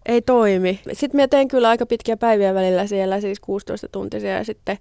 ei 0.05 0.21
toimi. 0.21 0.79
Sitten 0.93 1.21
mä 1.21 1.27
teen 1.27 1.47
kyllä 1.47 1.69
aika 1.69 1.85
pitkiä 1.85 2.17
päiviä 2.17 2.53
välillä 2.53 2.87
siellä, 2.87 3.21
siis 3.21 3.39
16 3.39 3.87
tuntisia 3.91 4.31
ja 4.31 4.43
sitten 4.43 4.77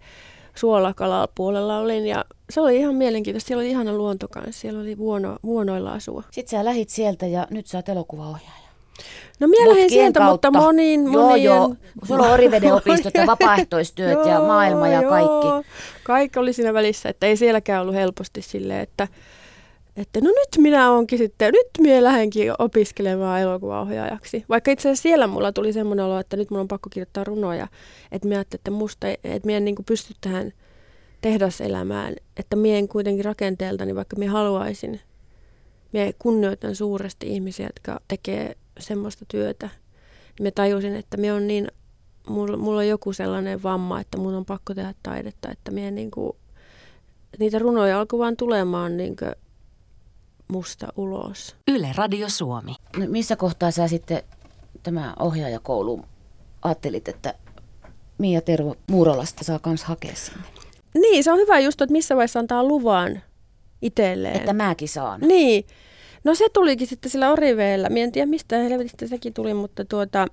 suolakalalla 0.55 1.29
puolella 1.35 1.79
olin 1.79 2.07
ja 2.07 2.25
se 2.51 2.61
oli 2.61 2.77
ihan 2.77 2.95
mielenkiintoista. 2.95 3.49
Siellä 3.49 3.61
oli 3.61 3.71
ihana 3.71 3.93
luonto 3.93 4.29
kanssa, 4.29 4.61
siellä 4.61 4.81
oli 4.81 4.99
vuono, 4.99 5.37
vuonoilla 5.45 5.93
asua. 5.93 6.23
Sitten 6.31 6.59
sä 6.59 6.65
lähit 6.65 6.89
sieltä 6.89 7.27
ja 7.27 7.47
nyt 7.51 7.67
sä 7.67 7.79
oot 7.79 7.89
elokuvaohjaaja. 7.89 8.70
No 9.41 9.47
minä 9.47 9.69
lähdin 9.69 9.91
sieltä, 9.91 10.21
kautta. 10.21 10.51
mutta 10.51 10.67
monin, 10.67 11.11
monien... 11.11 11.45
Joo, 11.45 11.57
joo. 11.57 11.75
Sulla 12.05 12.27
on 12.27 12.33
Oriveden 12.33 12.75
opistot 12.75 13.15
ja 13.15 13.27
vapaaehtoistyöt 13.37 14.27
ja 14.27 14.41
maailma 14.41 14.89
ja 14.89 15.03
kaikki. 15.03 15.69
Kaikki 16.05 16.39
oli 16.39 16.53
siinä 16.53 16.75
välissä, 16.75 17.09
että 17.09 17.27
ei 17.27 17.37
sielläkään 17.37 17.83
ollut 17.83 17.95
helposti 17.95 18.43
silleen, 18.43 18.81
että 18.81 19.09
että 19.97 20.21
no 20.21 20.27
nyt 20.27 20.49
minä 20.59 20.91
onkin 20.91 21.19
sitten, 21.19 21.53
nyt 21.53 21.67
minä 21.81 22.05
lähdenkin 22.05 22.53
opiskelemaan 22.59 23.41
elokuvaohjaajaksi. 23.41 24.45
Vaikka 24.49 24.71
itse 24.71 24.89
asiassa 24.89 25.03
siellä 25.03 25.27
mulla 25.27 25.53
tuli 25.53 25.73
semmoinen 25.73 26.05
olo, 26.05 26.19
että 26.19 26.37
nyt 26.37 26.51
mun 26.51 26.61
on 26.61 26.69
pakko 26.69 26.91
kirjoittaa 26.91 27.25
runoja. 27.25 27.69
Että 28.13 28.29
minä 28.29 28.39
ajattelin, 28.39 28.61
että, 28.61 28.71
musta, 28.71 29.09
että 29.09 29.47
minä 29.47 29.57
en 29.57 29.65
niin 29.65 29.77
pysty 29.87 30.15
tähän 30.21 30.53
tehdaselämään. 31.21 32.15
Että 32.37 32.57
minä 32.57 32.79
en 32.79 32.89
kuitenkin 32.89 33.25
rakenteeltani, 33.25 33.95
vaikka 33.95 34.17
minä 34.17 34.33
haluaisin. 34.33 35.01
Minä 35.93 36.13
kunnioitan 36.19 36.77
suuresti 36.77 37.27
ihmisiä, 37.27 37.67
jotka 37.67 38.01
tekee 38.09 38.57
semmoista 38.79 39.25
työtä. 39.29 39.69
Minä 40.41 40.51
tajusin, 40.51 40.97
että 40.97 41.17
minä 41.17 41.35
on 41.35 41.47
niin 41.47 41.69
mulla, 42.29 42.57
mulla 42.57 42.79
on 42.79 42.89
joku 42.89 43.13
sellainen 43.13 43.63
vamma, 43.63 44.01
että 44.01 44.19
mun 44.19 44.35
on 44.35 44.45
pakko 44.45 44.75
tehdä 44.75 44.95
taidetta, 45.03 45.51
että 45.51 45.71
mie 45.71 45.91
niin 45.91 46.11
kuin, 46.11 46.37
niitä 47.39 47.59
runoja 47.59 47.99
alkoi 47.99 48.19
vaan 48.19 48.37
tulemaan 48.37 48.97
niin 48.97 49.17
kuin 49.17 49.33
musta 50.49 50.93
ulos. 50.97 51.57
Yle 51.69 51.93
Radio 51.97 52.29
Suomi. 52.29 52.75
No, 52.97 53.07
missä 53.09 53.37
kohtaa 53.37 53.71
sä 53.71 53.89
sitten 53.89 54.23
tämä 54.83 55.15
ohjaajakoulu 55.19 56.05
ajattelit, 56.63 57.09
että 57.09 57.35
Mia 58.19 58.41
Tervo 58.41 58.75
Muurolasta 58.87 59.45
saa 59.45 59.59
kans 59.59 59.85
hakea 59.85 60.15
sinne? 60.15 60.43
Niin, 60.95 61.25
se 61.25 61.33
on 61.33 61.39
hyvä 61.39 61.59
just, 61.59 61.81
että 61.81 61.93
missä 61.93 62.17
vaiheessa 62.17 62.39
antaa 62.39 62.65
luvan 62.65 63.23
itselleen. 63.83 64.37
Että 64.37 64.53
mäkin 64.53 64.89
saan. 64.89 65.21
Niin. 65.21 65.65
No 66.25 66.35
se 66.35 66.49
tulikin 66.53 66.87
sitten 66.87 67.11
sillä 67.11 67.33
Oriveellä. 67.33 67.89
Mie 67.89 68.05
en 68.05 68.13
tiedä 68.13 68.27
mistä 68.27 68.59
helvetistä 68.59 69.07
sekin 69.07 69.35
tuli, 69.35 69.55
mutta 69.55 69.85
tuota, 69.85 70.27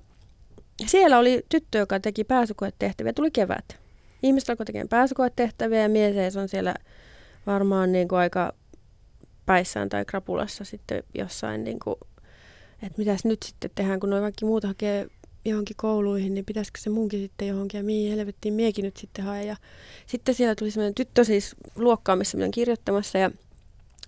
siellä 0.86 1.18
oli 1.18 1.42
tyttö, 1.48 1.78
joka 1.78 2.00
teki 2.00 2.24
pääsykoetehtäviä. 2.24 3.12
Tuli 3.12 3.30
kevät. 3.30 3.64
Ihmiset 4.22 4.50
alkoi 4.50 4.66
tekemään 4.66 4.88
pääsykoetehtäviä 4.88 5.82
ja 5.82 5.88
mies 5.88 6.36
on 6.36 6.48
siellä 6.48 6.74
varmaan 7.46 7.92
niin 7.92 8.08
kuin 8.08 8.18
aika 8.18 8.52
päissään 9.46 9.88
tai 9.88 10.04
krapulassa 10.04 10.64
sitten 10.64 11.02
jossain, 11.14 11.64
niin 11.64 11.78
kuin, 11.78 11.96
että 12.82 12.98
mitäs 12.98 13.24
nyt 13.24 13.42
sitten 13.42 13.70
tehdään, 13.74 14.00
kun 14.00 14.10
noin 14.10 14.22
vaikka 14.22 14.46
muuta 14.46 14.68
hakee 14.68 15.06
johonkin 15.44 15.76
kouluihin, 15.76 16.34
niin 16.34 16.44
pitäisikö 16.44 16.80
se 16.80 16.90
munkin 16.90 17.20
sitten 17.20 17.48
johonkin 17.48 17.78
ja 17.78 17.84
mihin 17.84 18.18
helvettiin 18.18 18.54
miekin 18.54 18.84
nyt 18.84 18.96
sitten 18.96 19.24
hae. 19.24 19.44
Ja 19.44 19.56
sitten 20.06 20.34
siellä 20.34 20.54
tuli 20.54 20.70
semmoinen 20.70 20.94
tyttö 20.94 21.24
siis 21.24 21.56
luokkaan, 21.76 22.18
missä 22.18 22.36
minä 22.36 22.48
kirjoittamassa 22.50 23.18
ja 23.18 23.30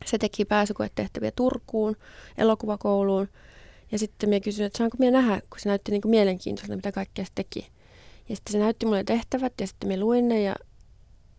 se 0.05 0.19
teki 0.19 0.45
pääsykoetehtäviä 0.45 1.33
Turkuun, 1.37 1.97
elokuvakouluun. 2.39 3.29
Ja 3.93 3.99
sitten 3.99 4.29
minä 4.29 4.41
kysyin, 4.41 4.67
että 4.67 4.79
saanko 4.79 4.97
minä 4.99 5.11
nähdä, 5.11 5.41
kun 5.51 5.61
se 5.61 5.69
näytti 5.69 5.93
niin 5.93 6.03
kuin 6.03 6.11
mielenkiintoiselta, 6.11 6.77
mitä 6.77 6.93
kaikkea 6.93 7.25
se 7.25 7.31
teki. 7.35 7.67
Ja 8.29 8.37
sitten 8.37 8.53
se 8.53 8.59
näytti 8.59 8.87
mulle 8.87 9.05
tehtävät 9.05 9.53
ja 9.61 9.67
sitten 9.67 9.89
minä 9.89 10.01
luin 10.01 10.29
ne 10.29 10.43
ja 10.43 10.55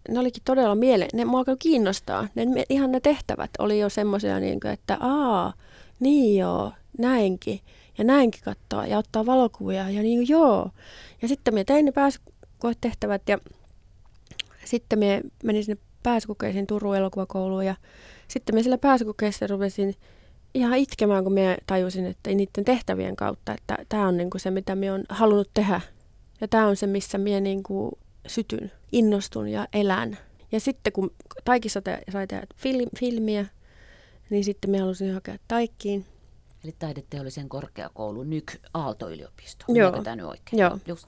ne 0.09 0.19
olikin 0.19 0.43
todella 0.45 0.75
miele... 0.75 1.07
Ne 1.13 1.25
mua 1.25 1.43
kiinnostaa. 1.59 2.27
Ne, 2.35 2.45
ihan 2.69 2.91
ne 2.91 2.99
tehtävät 2.99 3.51
oli 3.59 3.79
jo 3.79 3.89
semmoisia, 3.89 4.39
niin 4.39 4.67
että 4.67 4.97
aa, 4.99 5.53
niin 5.99 6.39
joo, 6.39 6.71
näinkin. 6.97 7.59
Ja 7.97 8.03
näinkin 8.03 8.41
katsoa 8.43 8.87
ja 8.87 8.97
ottaa 8.97 9.25
valokuvia 9.25 9.89
ja 9.89 10.01
niin 10.01 10.27
joo. 10.29 10.69
Ja 11.21 11.27
sitten 11.27 11.53
me 11.53 11.63
tein 11.63 11.85
ne 11.85 11.91
pääsykoetehtävät 11.91 13.29
ja 13.29 13.37
sitten 14.65 14.99
me 14.99 15.21
menin 15.43 15.63
sinne 15.63 15.81
pääsykokeisiin 16.03 16.67
Turun 16.67 16.97
elokuvakouluun 16.97 17.65
ja 17.65 17.75
sitten 18.27 18.55
me 18.55 18.63
sillä 18.63 18.77
pääsykokeessa 18.77 19.47
rupesin 19.47 19.95
ihan 20.53 20.77
itkemään, 20.77 21.23
kun 21.23 21.33
me 21.33 21.57
tajusin, 21.67 22.05
että 22.05 22.29
niiden 22.29 22.65
tehtävien 22.65 23.15
kautta, 23.15 23.53
että 23.53 23.77
tämä 23.89 24.07
on 24.07 24.17
niinku 24.17 24.39
se, 24.39 24.51
mitä 24.51 24.75
me 24.75 24.91
on 24.91 25.03
halunnut 25.09 25.49
tehdä. 25.53 25.81
Ja 26.41 26.47
tämä 26.47 26.67
on 26.67 26.75
se, 26.75 26.87
missä 26.87 27.17
minä 27.17 27.39
niinku 27.39 27.99
sytyn, 28.27 28.71
innostun 28.91 29.47
ja 29.47 29.67
elän. 29.73 30.17
Ja 30.51 30.59
sitten 30.59 30.93
kun 30.93 31.11
Taikissa 31.45 31.81
te, 31.81 32.01
sai 32.11 32.27
tehdä 32.27 32.47
film, 32.55 32.89
filmiä, 32.99 33.45
niin 34.29 34.43
sitten 34.43 34.71
minä 34.71 34.83
halusin 34.83 35.13
hakea 35.13 35.35
Taikkiin. 35.47 36.05
Eli 36.63 36.75
taideteollisen 36.79 37.49
korkeakoulu, 37.49 38.23
NYK 38.23 38.55
Aalto-yliopisto. 38.73 39.65
Joo. 39.67 39.91
nyt 39.91 40.25
oikein? 40.25 40.59
Joo. 40.59 40.77
Just. 40.87 41.07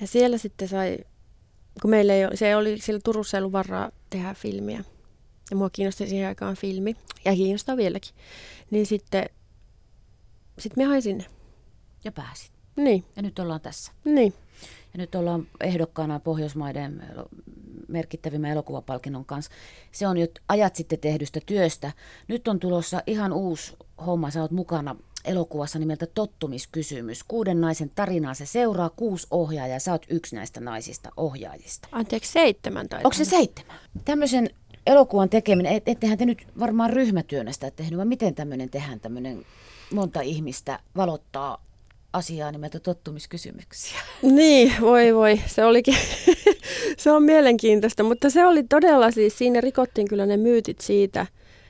Ja 0.00 0.06
siellä 0.06 0.38
sitten 0.38 0.68
sai, 0.68 0.98
kun 1.82 1.90
meillä 1.90 2.14
ei 2.14 2.36
se 2.36 2.56
oli 2.56 2.78
siellä 2.78 3.00
Turussa 3.04 3.36
ei 3.36 3.40
ollut 3.40 3.52
varaa 3.52 3.90
tehdä 4.10 4.34
filmiä. 4.34 4.84
Ja 5.50 5.56
mua 5.56 5.70
kiinnosti 5.70 6.06
siihen 6.06 6.28
aikaan 6.28 6.56
filmi, 6.56 6.96
ja 7.24 7.34
kiinnostaa 7.34 7.76
vieläkin. 7.76 8.14
Niin 8.70 8.86
sitten, 8.86 9.24
sitten 10.58 10.84
me 10.84 10.88
hain 10.88 11.02
sinne. 11.02 11.24
Ja 12.04 12.12
pääsit. 12.12 12.52
Niin, 12.76 13.04
Ja 13.16 13.22
nyt 13.22 13.38
ollaan 13.38 13.60
tässä. 13.60 13.92
niin. 14.04 14.34
Ja 14.94 14.98
nyt 14.98 15.14
ollaan 15.14 15.46
ehdokkaana 15.60 16.20
Pohjoismaiden 16.20 17.02
merkittävimmän 17.88 18.50
elokuvapalkinnon 18.50 19.24
kanssa. 19.24 19.50
Se 19.92 20.06
on 20.06 20.18
jo 20.18 20.26
ajat 20.48 20.76
sitten 20.76 20.98
tehdystä 20.98 21.40
työstä. 21.46 21.92
Nyt 22.28 22.48
on 22.48 22.60
tulossa 22.60 23.02
ihan 23.06 23.32
uusi 23.32 23.76
homma. 24.06 24.30
Sä 24.30 24.42
oot 24.42 24.50
mukana 24.50 24.96
elokuvassa 25.26 25.78
nimeltä 25.78 26.06
Tottumiskysymys. 26.06 27.24
Kuuden 27.24 27.60
naisen 27.60 27.90
tarinaa 27.94 28.34
se 28.34 28.46
seuraa, 28.46 28.90
kuusi 28.90 29.26
ohjaajaa. 29.30 29.78
Sä 29.78 29.92
oot 29.92 30.06
yksi 30.08 30.36
näistä 30.36 30.60
naisista 30.60 31.10
ohjaajista. 31.16 31.88
Anteeksi, 31.92 32.32
seitsemän 32.32 32.88
tai 32.88 33.00
Onko 33.04 33.16
se 33.16 33.24
seitsemän? 33.24 33.76
Tämmöisen 34.04 34.50
elokuvan 34.86 35.28
tekeminen, 35.28 35.72
et, 35.72 35.88
ettehän 35.88 36.18
te 36.18 36.26
nyt 36.26 36.46
varmaan 36.58 36.90
ryhmätyönä 36.90 37.52
sitä 37.52 37.70
tehnyt, 37.70 37.96
vaan 37.96 38.08
miten 38.08 38.34
tämmöinen 38.34 38.70
tehdään, 38.70 39.00
tämmöinen 39.00 39.46
monta 39.92 40.20
ihmistä 40.20 40.78
valottaa 40.96 41.66
asiaa 42.12 42.52
nimeltä 42.52 42.80
tottumiskysymyksiä? 42.80 43.98
Niin, 44.22 44.72
voi 44.80 45.14
voi, 45.14 45.40
se 45.46 45.64
olikin, 45.64 45.96
se 46.98 47.12
on 47.12 47.22
mielenkiintoista, 47.22 48.02
mutta 48.02 48.30
se 48.30 48.46
oli 48.46 48.62
todella 48.62 49.10
siis, 49.10 49.38
siinä 49.38 49.60
rikottiin 49.60 50.08
kyllä 50.08 50.26
ne 50.26 50.36
myytit 50.36 50.80
siitä 50.80 51.26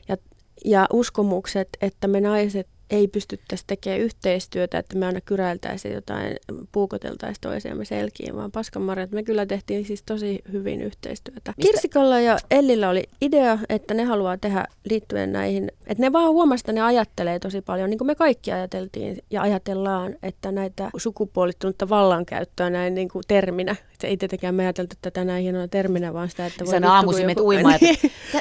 ja, 0.08 0.16
ja 0.64 0.86
uskomukset, 0.92 1.68
että 1.80 2.08
me 2.08 2.20
naiset 2.20 2.68
ei 2.90 3.08
pystyttäisi 3.08 3.64
tekemään 3.66 4.00
yhteistyötä, 4.00 4.78
että 4.78 4.98
me 4.98 5.06
aina 5.06 5.20
kyräiltäisiin 5.20 5.94
jotain, 5.94 6.36
puukoteltaisiin 6.72 7.40
toisiamme 7.40 7.84
selkiin, 7.84 8.36
vaan 8.36 8.52
paskanmarjat 8.52 9.10
me 9.10 9.22
kyllä 9.22 9.46
tehtiin 9.46 9.84
siis 9.84 10.02
tosi 10.02 10.42
hyvin 10.52 10.80
yhteistyötä. 10.80 11.54
Mistä? 11.56 11.72
Kirsikalla 11.72 12.20
ja 12.20 12.38
Ellillä 12.50 12.88
oli 12.88 13.04
idea, 13.20 13.58
että 13.68 13.94
ne 13.94 14.04
haluaa 14.04 14.38
tehdä 14.38 14.64
liittyen 14.90 15.32
näihin, 15.32 15.72
että 15.86 16.02
ne 16.02 16.12
vaan 16.12 16.30
huomasivat, 16.30 16.60
että 16.60 16.72
ne 16.72 16.82
ajattelee 16.82 17.38
tosi 17.38 17.60
paljon, 17.60 17.90
niin 17.90 17.98
kuin 17.98 18.06
me 18.06 18.14
kaikki 18.14 18.52
ajateltiin 18.52 19.18
ja 19.30 19.42
ajatellaan, 19.42 20.16
että 20.22 20.52
näitä 20.52 20.90
sukupuolittunutta 20.96 21.88
vallankäyttöä 21.88 22.70
näin 22.70 22.94
niin 22.94 23.08
kuin 23.08 23.24
terminä, 23.28 23.76
se 24.00 24.06
ei 24.06 24.16
tietenkään 24.16 24.54
me 24.54 24.62
ajateltu 24.62 24.96
tätä 25.02 25.24
näin 25.24 25.42
hienona 25.42 25.68
terminä, 25.68 26.14
vaan 26.14 26.30
sitä, 26.30 26.46
että 26.46 26.64
voi 26.64 26.74
kun 26.74 26.84
aamuisin 26.84 27.28
joku- 27.28 27.46
uimaan. 27.46 27.78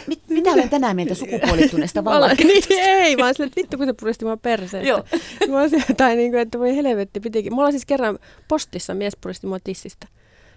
Niin. 0.07 0.21
Mitä 0.29 0.49
olen 0.49 0.69
tänään 0.69 0.95
mieltä 0.95 1.15
sukupuolittuneesta 1.15 2.03
Vallan, 2.03 2.21
vallan? 2.21 2.37
niin, 2.37 2.63
ei, 2.79 3.17
vaan 3.17 3.33
sille, 3.33 3.47
että 3.47 3.61
vittu 3.61 3.77
kun 3.77 3.85
se 3.85 3.93
puristi 3.93 4.25
mua 4.35 4.39
perseestä. 4.41 4.89
Joo. 4.89 5.03
Mä 5.49 5.61
olisin, 5.61 5.83
tai 5.97 6.15
niin 6.15 6.31
kuin, 6.31 6.41
että 6.41 6.59
voi 6.59 6.75
helvetti 6.75 7.19
pitikin. 7.19 7.53
Mulla 7.53 7.71
siis 7.71 7.85
kerran 7.85 8.19
postissa 8.47 8.93
mies 8.93 9.17
puristi 9.21 9.47
mua 9.47 9.59
tissistä. 9.63 10.07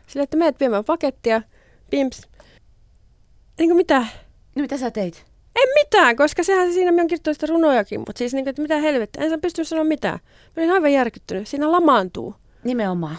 Sille, 0.07 0.23
että 0.23 0.37
meet 0.37 0.61
viemään 0.61 0.85
pakettia, 0.85 1.43
pimps. 1.91 2.23
Niin 3.59 3.69
kuin 3.69 3.77
mitä? 3.77 4.07
No 4.55 4.63
mitä 4.63 4.77
sä 4.77 4.91
teit? 4.91 5.25
En 5.57 5.69
mitään, 5.75 6.17
koska 6.17 6.43
sehän 6.43 6.73
siinä 6.73 6.93
me 6.93 7.03
on 7.03 7.09
kirjoittanut 7.09 7.37
sitä 7.37 7.47
runojakin, 7.47 8.01
mutta 8.01 8.19
siis 8.19 8.35
niin 8.35 8.45
kuin, 8.45 8.51
että 8.51 8.63
mitä 8.63 8.77
helvettiä, 8.77 9.25
en 9.25 9.31
sä 9.31 9.39
pystynyt 9.39 9.69
sanoa 9.69 9.85
mitään. 9.85 10.19
Mä 10.57 10.63
olin 10.63 10.73
aivan 10.73 10.93
järkyttynyt, 10.93 11.49
siinä 11.49 11.73
lamaantuu. 11.73 12.35
Nimenomaan. 12.65 13.17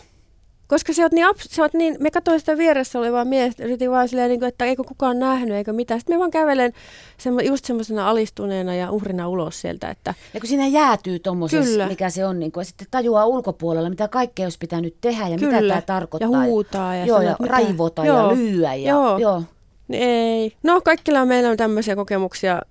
Koska 0.70 0.94
sä 0.94 1.04
oot 1.04 1.12
niin, 1.12 1.28
abs- 1.28 1.48
sä 1.56 1.62
oot 1.62 1.74
niin 1.74 1.96
me 2.00 2.12
katsoin 2.12 2.40
sitä 2.40 2.58
vieressä 2.58 3.00
olevaa 3.00 3.26
miestä, 3.26 3.64
yritin 3.64 3.92
vaan 3.92 4.10
silleen, 4.10 4.30
niin 4.30 4.40
kuin, 4.40 4.48
että 4.48 4.66
eikö 4.66 4.84
kukaan 4.84 5.20
nähnyt 5.20 5.56
eikä 5.58 5.74
mitään. 5.74 6.00
Sitten 6.00 6.16
me 6.16 6.20
vaan 6.20 6.32
kävelen 6.32 6.74
semmo, 7.18 7.40
just 7.40 7.66
semmoisena 7.66 8.10
alistuneena 8.10 8.76
ja 8.76 8.92
uhrina 8.92 9.28
ulos 9.30 9.62
sieltä, 9.62 9.90
että 9.90 10.14
Ja 10.34 10.40
kun 10.40 10.50
siinä 10.50 10.68
jäätyy 10.68 11.20
tuommoisessa, 11.20 11.88
mikä 11.88 12.10
se 12.10 12.26
on, 12.26 12.40
niin 12.40 12.52
kun, 12.52 12.62
ja 12.62 12.66
sitten 12.66 12.88
tajuaa 12.92 13.26
ulkopuolella, 13.26 13.90
mitä 13.90 14.08
kaikkea 14.08 14.46
olisi 14.46 14.58
pitänyt 14.60 14.96
tehdä 15.02 15.28
ja 15.28 15.38
mitä 15.38 15.58
Kyllä. 15.60 15.74
tämä 15.74 15.82
tarkoittaa. 15.82 16.32
Ja 16.32 16.50
huutaa 16.50 16.96
ja 16.96 17.06
joo, 17.06 17.22
ja 17.22 17.36
mitä- 17.40 17.52
raivota 17.54 18.06
Joo. 18.06 18.30
ja 18.30 18.36
lyyä. 18.36 18.76
Ja, 18.76 18.90
Joo. 18.90 19.18
joo. 19.18 19.44
Niin 19.88 20.04
Ei. 20.04 20.54
No 20.64 20.82
kaikilla 20.82 21.26
meillä 21.26 21.50
on 21.50 21.58
tämmöisiä 21.58 21.96
kokemuksia 21.96 22.62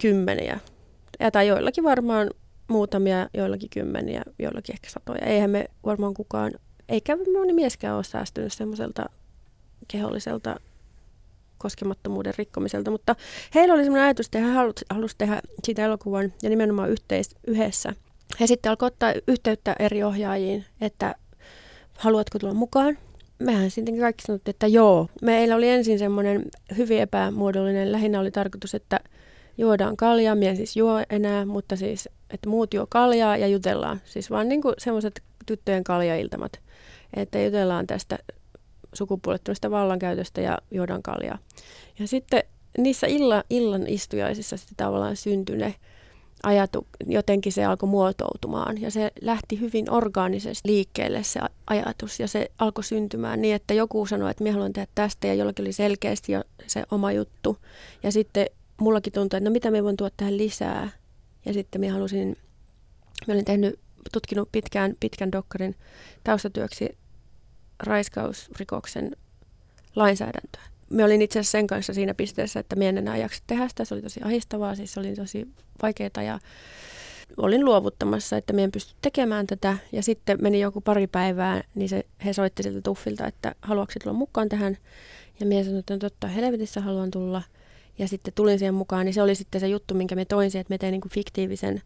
kymmeniä. 0.00 0.60
Ja 1.20 1.30
tai 1.30 1.48
joillakin 1.48 1.84
varmaan 1.84 2.30
muutamia, 2.68 3.28
joillakin 3.34 3.70
kymmeniä, 3.70 4.22
joillakin 4.38 4.74
ehkä 4.74 4.90
satoja. 4.90 5.26
Eihän 5.26 5.50
me 5.50 5.68
varmaan 5.86 6.14
kukaan, 6.14 6.52
eikä 6.88 7.16
moni 7.32 7.52
mieskään 7.52 7.96
ole 7.96 8.04
säästynyt 8.04 8.52
semmoiselta 8.52 9.06
keholliselta 9.88 10.60
koskemattomuuden 11.58 12.34
rikkomiselta, 12.38 12.90
mutta 12.90 13.16
heillä 13.54 13.74
oli 13.74 13.82
semmoinen 13.82 14.04
ajatus, 14.04 14.26
että 14.26 14.38
he 14.38 14.52
halusi, 14.52 14.84
halusi 14.90 15.14
tehdä 15.18 15.40
siitä 15.64 15.84
elokuvan 15.84 16.32
ja 16.42 16.50
nimenomaan 16.50 16.90
yhteis, 16.90 17.36
yhdessä. 17.46 17.94
He 18.40 18.46
sitten 18.46 18.70
alkoi 18.70 18.86
ottaa 18.86 19.12
yhteyttä 19.28 19.76
eri 19.78 20.02
ohjaajiin, 20.02 20.64
että 20.80 21.14
haluatko 21.98 22.38
tulla 22.38 22.54
mukaan. 22.54 22.98
Mehän 23.38 23.70
sitten 23.70 23.98
kaikki 23.98 24.22
sanottiin, 24.26 24.52
että 24.52 24.66
joo. 24.66 25.08
Meillä 25.22 25.56
oli 25.56 25.68
ensin 25.68 25.98
semmoinen 25.98 26.44
hyvin 26.76 27.00
epämuodollinen, 27.00 27.92
lähinnä 27.92 28.20
oli 28.20 28.30
tarkoitus, 28.30 28.74
että 28.74 29.00
juodaan 29.58 29.96
kaljaa. 29.96 30.34
Mie 30.34 30.50
en 30.50 30.56
siis 30.56 30.76
juo 30.76 31.02
enää, 31.10 31.44
mutta 31.44 31.76
siis, 31.76 32.08
että 32.30 32.48
muut 32.48 32.74
juo 32.74 32.86
kaljaa 32.88 33.36
ja 33.36 33.46
jutellaan. 33.46 34.00
Siis 34.04 34.30
vaan 34.30 34.48
niin 34.48 34.60
semmoiset 34.78 35.22
tyttöjen 35.46 35.84
kaljailtamat, 35.84 36.52
että 37.14 37.42
jutellaan 37.42 37.86
tästä 37.86 38.18
sukupuolittuneesta 38.92 39.70
vallankäytöstä 39.70 40.40
ja 40.40 40.58
juodaan 40.70 41.02
kaljaa. 41.02 41.38
Ja 41.98 42.08
sitten 42.08 42.42
niissä 42.78 43.06
illa, 43.06 43.44
illan 43.50 43.86
istujaisissa 43.86 44.56
sitten 44.56 44.76
tavallaan 44.76 45.16
syntyi 45.16 45.56
ne 45.56 45.74
ajatu, 46.42 46.86
jotenkin 47.06 47.52
se 47.52 47.64
alkoi 47.64 47.88
muotoutumaan. 47.88 48.80
Ja 48.80 48.90
se 48.90 49.10
lähti 49.20 49.60
hyvin 49.60 49.90
orgaanisesti 49.90 50.68
liikkeelle 50.68 51.22
se 51.22 51.40
ajatus. 51.66 52.20
Ja 52.20 52.28
se 52.28 52.50
alkoi 52.58 52.84
syntymään 52.84 53.42
niin, 53.42 53.54
että 53.54 53.74
joku 53.74 54.06
sanoi, 54.06 54.30
että 54.30 54.42
minä 54.42 54.52
haluan 54.52 54.72
tehdä 54.72 54.88
tästä 54.94 55.26
ja 55.26 55.34
jollakin 55.34 55.62
oli 55.62 55.72
selkeästi 55.72 56.32
jo 56.32 56.42
se 56.66 56.84
oma 56.90 57.12
juttu. 57.12 57.56
Ja 58.02 58.12
sitten 58.12 58.46
mullakin 58.80 59.12
tuntui, 59.12 59.38
että 59.38 59.50
no 59.50 59.52
mitä 59.52 59.70
me 59.70 59.84
voin 59.84 59.96
tuoda 59.96 60.14
tähän 60.16 60.36
lisää? 60.36 60.90
Ja 61.44 61.52
sitten 61.52 61.80
minä 61.80 61.92
halusin, 61.92 62.36
minä 63.26 63.34
olin 63.34 63.44
tehnyt, 63.44 63.78
tutkinut 64.12 64.48
pitkään, 64.52 64.94
pitkän 65.00 65.32
dokkarin 65.32 65.74
taustatyöksi 66.24 66.98
raiskausrikoksen 67.78 69.16
lainsäädäntöä. 69.96 70.62
Me 70.90 71.04
olin 71.04 71.22
itse 71.22 71.38
asiassa 71.38 71.58
sen 71.58 71.66
kanssa 71.66 71.94
siinä 71.94 72.14
pisteessä, 72.14 72.60
että 72.60 72.76
minä 72.76 72.88
en 72.88 72.98
enää 72.98 73.16
jaksa 73.16 73.42
tehdä 73.46 73.68
sitä. 73.68 73.84
Se 73.84 73.94
oli 73.94 74.02
tosi 74.02 74.20
ahistavaa, 74.24 74.74
siis 74.74 74.92
se 74.92 75.00
oli 75.00 75.14
tosi 75.14 75.48
vaikeaa 75.82 76.22
ja 76.26 76.38
olin 77.36 77.64
luovuttamassa, 77.64 78.36
että 78.36 78.52
minä 78.52 78.64
en 78.64 78.72
pysty 78.72 78.94
tekemään 79.02 79.46
tätä. 79.46 79.76
Ja 79.92 80.02
sitten 80.02 80.38
meni 80.42 80.60
joku 80.60 80.80
pari 80.80 81.06
päivää, 81.06 81.62
niin 81.74 81.88
se, 81.88 82.04
he 82.24 82.32
soitti 82.32 82.62
siltä 82.62 82.80
tuffilta, 82.84 83.26
että 83.26 83.54
haluatko 83.62 83.94
tulla 84.02 84.16
mukaan 84.16 84.48
tähän. 84.48 84.78
Ja 85.40 85.46
minä 85.46 85.62
sanoin, 85.62 85.80
että 85.80 85.94
no 85.94 85.98
totta 85.98 86.26
helvetissä 86.26 86.80
haluan 86.80 87.10
tulla. 87.10 87.42
Ja 87.98 88.08
sitten 88.08 88.34
tulin 88.34 88.58
siihen 88.58 88.74
mukaan, 88.74 89.06
niin 89.06 89.14
se 89.14 89.22
oli 89.22 89.34
sitten 89.34 89.60
se 89.60 89.68
juttu, 89.68 89.94
minkä 89.94 90.14
me 90.14 90.24
toin 90.24 90.50
siihen, 90.50 90.60
että 90.60 90.74
me 90.74 90.78
tein 90.78 90.92
niin 90.92 91.10
fiktiivisen 91.10 91.82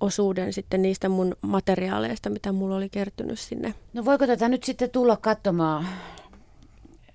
osuuden 0.00 0.52
sitten 0.52 0.82
niistä 0.82 1.08
mun 1.08 1.36
materiaaleista, 1.40 2.30
mitä 2.30 2.52
mulla 2.52 2.76
oli 2.76 2.88
kertynyt 2.88 3.38
sinne. 3.38 3.74
No 3.92 4.04
voiko 4.04 4.26
tätä 4.26 4.48
nyt 4.48 4.64
sitten 4.64 4.90
tulla 4.90 5.16
katsomaan 5.16 5.88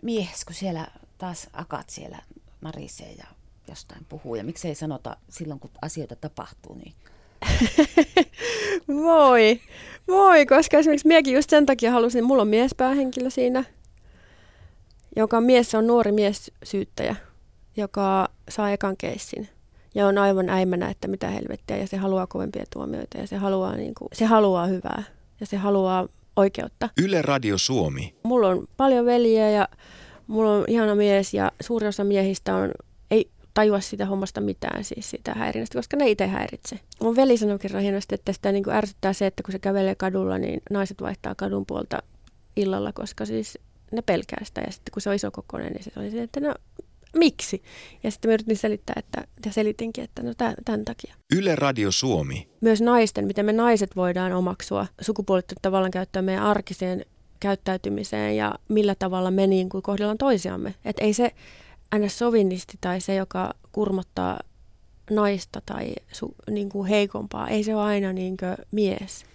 mies, 0.03 0.45
kun 0.45 0.55
siellä 0.55 0.87
taas 1.17 1.49
akat 1.53 1.89
siellä 1.89 2.17
narisee 2.61 3.11
ja 3.11 3.25
jostain 3.67 4.05
puhuu. 4.09 4.35
Ja 4.35 4.43
miksei 4.43 4.75
sanota 4.75 5.17
silloin, 5.29 5.59
kun 5.59 5.69
asioita 5.81 6.15
tapahtuu, 6.15 6.75
niin 6.75 6.93
voi, 9.03 9.61
voi, 10.07 10.45
koska 10.45 10.77
esimerkiksi 10.77 11.07
miekin 11.07 11.33
just 11.33 11.49
sen 11.49 11.65
takia 11.65 11.91
halusin, 11.91 12.23
mulla 12.23 12.41
on 12.41 12.47
miespäähenkilö 12.47 13.29
siinä, 13.29 13.63
joka 15.15 15.37
on 15.37 15.43
mies, 15.43 15.75
on 15.75 15.87
nuori 15.87 16.11
mies 16.11 16.51
syyttäjä, 16.63 17.15
joka 17.77 18.29
saa 18.49 18.71
ekan 18.71 18.97
keissin 18.97 19.49
ja 19.95 20.07
on 20.07 20.17
aivan 20.17 20.49
äimänä, 20.49 20.89
että 20.89 21.07
mitä 21.07 21.29
helvettiä 21.29 21.77
ja 21.77 21.87
se 21.87 21.97
haluaa 21.97 22.27
kovempia 22.27 22.63
tuomioita 22.73 23.17
ja 23.17 23.27
se 23.27 23.35
haluaa, 23.37 23.75
niin 23.75 23.93
kuin, 23.93 24.09
se 24.13 24.25
haluaa 24.25 24.67
hyvää 24.67 25.03
ja 25.39 25.45
se 25.45 25.57
haluaa 25.57 26.07
oikeutta. 26.35 26.89
Yle 27.01 27.21
Radio 27.21 27.57
Suomi. 27.57 28.15
Mulla 28.23 28.47
on 28.47 28.67
paljon 28.77 29.05
veljiä 29.05 29.49
ja 29.49 29.67
mulla 30.27 30.51
on 30.51 30.65
ihana 30.67 30.95
mies 30.95 31.33
ja 31.33 31.51
suuri 31.61 31.87
osa 31.87 32.03
miehistä 32.03 32.55
on, 32.55 32.71
ei 33.11 33.29
tajua 33.53 33.79
sitä 33.79 34.05
hommasta 34.05 34.41
mitään, 34.41 34.83
siis 34.83 35.09
sitä 35.09 35.33
häirinnästä, 35.33 35.77
koska 35.77 35.97
ne 35.97 36.09
itse 36.09 36.27
häiritse. 36.27 36.79
Mun 37.01 37.15
veli 37.15 37.37
sanoi 37.37 37.59
kerran 37.59 37.83
hienosti, 37.83 38.15
että 38.15 38.33
sitä 38.33 38.51
niin 38.51 38.63
kuin 38.63 38.75
ärsyttää 38.75 39.13
se, 39.13 39.25
että 39.25 39.43
kun 39.43 39.51
se 39.51 39.59
kävelee 39.59 39.95
kadulla, 39.95 40.37
niin 40.37 40.61
naiset 40.69 41.01
vaihtaa 41.01 41.35
kadun 41.35 41.65
puolta 41.65 42.03
illalla, 42.55 42.93
koska 42.93 43.25
siis 43.25 43.59
ne 43.91 44.01
pelkää 44.01 44.43
sitä. 44.43 44.61
Ja 44.61 44.71
sitten 44.71 44.91
kun 44.91 45.01
se 45.01 45.09
on 45.09 45.15
isokokoinen, 45.15 45.71
niin 45.71 45.83
se 45.83 45.91
oli 45.97 46.11
se, 46.11 46.23
että 46.23 46.39
no 46.39 46.55
miksi? 47.17 47.63
Ja 48.03 48.11
sitten 48.11 48.29
mä 48.29 48.33
yritin 48.33 48.57
selittää, 48.57 48.93
että, 48.97 49.27
ja 49.45 49.51
selitinkin, 49.51 50.03
että 50.03 50.23
no 50.23 50.33
tämän 50.65 50.85
takia. 50.85 51.15
Yle 51.35 51.55
Radio 51.55 51.91
Suomi. 51.91 52.47
Myös 52.61 52.81
naisten, 52.81 53.27
miten 53.27 53.45
me 53.45 53.53
naiset 53.53 53.95
voidaan 53.95 54.33
omaksua 54.33 54.87
sukupuolittunutta 55.01 55.71
vallankäyttöä 55.71 56.21
meidän 56.21 56.43
arkiseen 56.43 57.05
käyttäytymiseen 57.39 58.37
ja 58.37 58.55
millä 58.69 58.95
tavalla 58.95 59.31
me 59.31 59.47
niin 59.47 59.69
kuin 59.69 59.81
kohdellaan 59.81 60.17
toisiamme. 60.17 60.75
Että 60.85 61.03
ei 61.03 61.13
se 61.13 61.31
aina 61.91 62.09
sovinisti 62.09 62.77
tai 62.81 63.01
se, 63.01 63.15
joka 63.15 63.53
kurmottaa 63.71 64.39
naista 65.09 65.61
tai 65.65 65.93
su, 66.11 66.35
niin 66.49 66.69
kuin 66.69 66.89
heikompaa, 66.89 67.47
ei 67.47 67.63
se 67.63 67.75
ole 67.75 67.83
aina 67.83 68.13
niin 68.13 68.37
kuin 68.37 68.55
mies. 68.71 69.25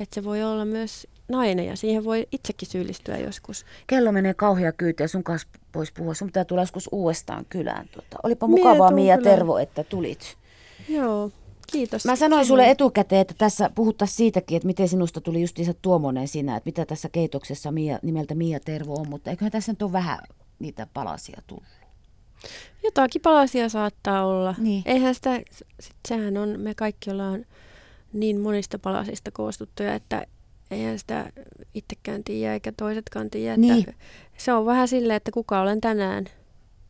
Että 0.00 0.14
se 0.14 0.24
voi 0.24 0.42
olla 0.42 0.64
myös 0.64 1.06
nainen 1.28 1.66
ja 1.66 1.76
siihen 1.76 2.04
voi 2.04 2.26
itsekin 2.32 2.68
syyllistyä 2.68 3.18
joskus. 3.18 3.64
Kello 3.86 4.12
menee 4.12 4.34
kauhea 4.34 4.72
kyytiä 4.72 5.08
sun 5.08 5.24
kanssa 5.24 5.48
pois 5.72 5.92
puhua. 5.92 6.14
Sun 6.14 6.28
pitää 6.28 6.44
tulla 6.44 6.62
joskus 6.62 6.88
uudestaan 6.92 7.46
kylään. 7.48 7.88
Tuota, 7.92 8.16
olipa 8.22 8.46
mukavaa 8.46 8.90
Mia 8.90 9.18
Tervo, 9.18 9.58
että 9.58 9.84
tulit. 9.84 10.36
Joo, 10.88 11.30
kiitos. 11.72 12.04
Mä 12.04 12.16
sanoin 12.16 12.46
sulle 12.46 12.70
etukäteen, 12.70 13.20
että 13.20 13.34
tässä 13.38 13.70
puhuttaisiin 13.74 14.16
siitäkin, 14.16 14.56
että 14.56 14.66
miten 14.66 14.88
sinusta 14.88 15.20
tuli 15.20 15.40
justiinsa 15.40 15.74
Tuomonen 15.82 16.28
sinä, 16.28 16.56
että 16.56 16.68
mitä 16.68 16.86
tässä 16.86 17.08
keitoksessa 17.08 17.72
Mia, 17.72 17.98
nimeltä 18.02 18.34
Mia 18.34 18.60
Tervo 18.60 18.94
on, 18.94 19.08
mutta 19.08 19.30
eiköhän 19.30 19.52
tässä 19.52 19.72
nyt 19.72 19.82
ole 19.82 19.92
vähän 19.92 20.18
niitä 20.58 20.86
palasia 20.94 21.42
tullut. 21.46 21.64
Jotakin 22.84 23.22
palasia 23.22 23.68
saattaa 23.68 24.26
olla. 24.26 24.54
Niin. 24.58 24.82
Eihän 24.86 25.14
sitä, 25.14 25.40
sit 25.80 25.96
sehän 26.08 26.36
on, 26.36 26.60
me 26.60 26.74
kaikki 26.74 27.10
ollaan 27.10 27.44
niin 28.12 28.40
monista 28.40 28.78
palasista 28.78 29.30
koostuttuja, 29.30 29.94
että 29.94 30.26
eihän 30.70 30.98
sitä 30.98 31.32
itsekään 31.74 32.24
tiedä 32.24 32.52
eikä 32.52 32.72
toisetkaan 32.76 33.30
tiedä. 33.30 33.56
Niin. 33.56 33.94
Se 34.36 34.52
on 34.52 34.66
vähän 34.66 34.88
silleen, 34.88 35.16
että 35.16 35.30
kuka 35.30 35.60
olen 35.60 35.80
tänään. 35.80 36.24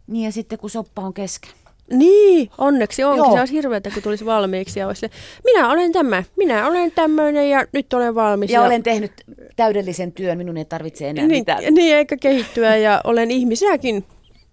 Niin 0.07 0.25
ja 0.25 0.33
sitten 0.33 0.59
kun 0.59 0.71
soppa 0.71 1.03
on 1.03 1.15
kesken. 1.15 1.51
Niin, 1.91 2.51
onneksi 2.59 3.05
onkin. 3.05 3.19
Joo. 3.19 3.33
Se 3.33 3.41
olisi 3.41 3.53
hirveätä, 3.53 3.91
kun 3.91 4.03
tulisi 4.03 4.25
valmiiksi 4.25 4.81
ja 4.81 4.87
olisi 4.87 5.07
minä 5.45 5.71
olen 5.71 5.93
tämä, 5.93 6.25
minä 6.37 6.67
olen 6.67 6.93
tämmöinen 6.93 7.51
ja 7.51 7.67
nyt 7.73 7.93
olen 7.93 8.15
valmis. 8.15 8.51
Ja, 8.51 8.61
ja 8.61 8.67
olen 8.67 8.83
tehnyt 8.83 9.13
täydellisen 9.57 10.13
työn, 10.13 10.39
minun 10.39 10.57
ei 10.57 10.65
tarvitse 10.65 11.09
enää 11.09 11.27
niin, 11.27 11.41
mitään. 11.41 11.75
Niin, 11.75 11.97
eikä 11.97 12.17
kehittyä 12.17 12.77
ja 12.77 13.01
olen 13.05 13.31
ihmisenäkin 13.31 14.05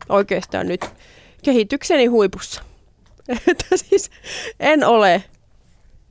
oikeastaan 0.09 0.67
nyt 0.67 0.81
kehitykseni 1.43 2.05
huipussa. 2.05 2.61
Että 3.51 3.65
siis 3.75 4.11
en 4.59 4.83
ole. 4.83 5.23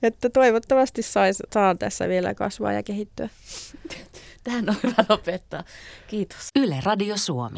Että 0.03 0.31
toivottavasti 0.31 1.03
sais, 1.03 1.43
saan 1.53 1.79
tässä 1.79 2.09
vielä 2.09 2.35
kasvaa 2.35 2.73
ja 2.73 2.83
kehittyä. 2.83 3.29
Tähän 4.45 4.69
on 4.71 4.77
hyvä 4.83 5.05
lopettaa. 5.09 5.65
Kiitos. 6.09 6.51
Yle 6.57 6.77
Radio 6.85 7.17
Suomi. 7.17 7.55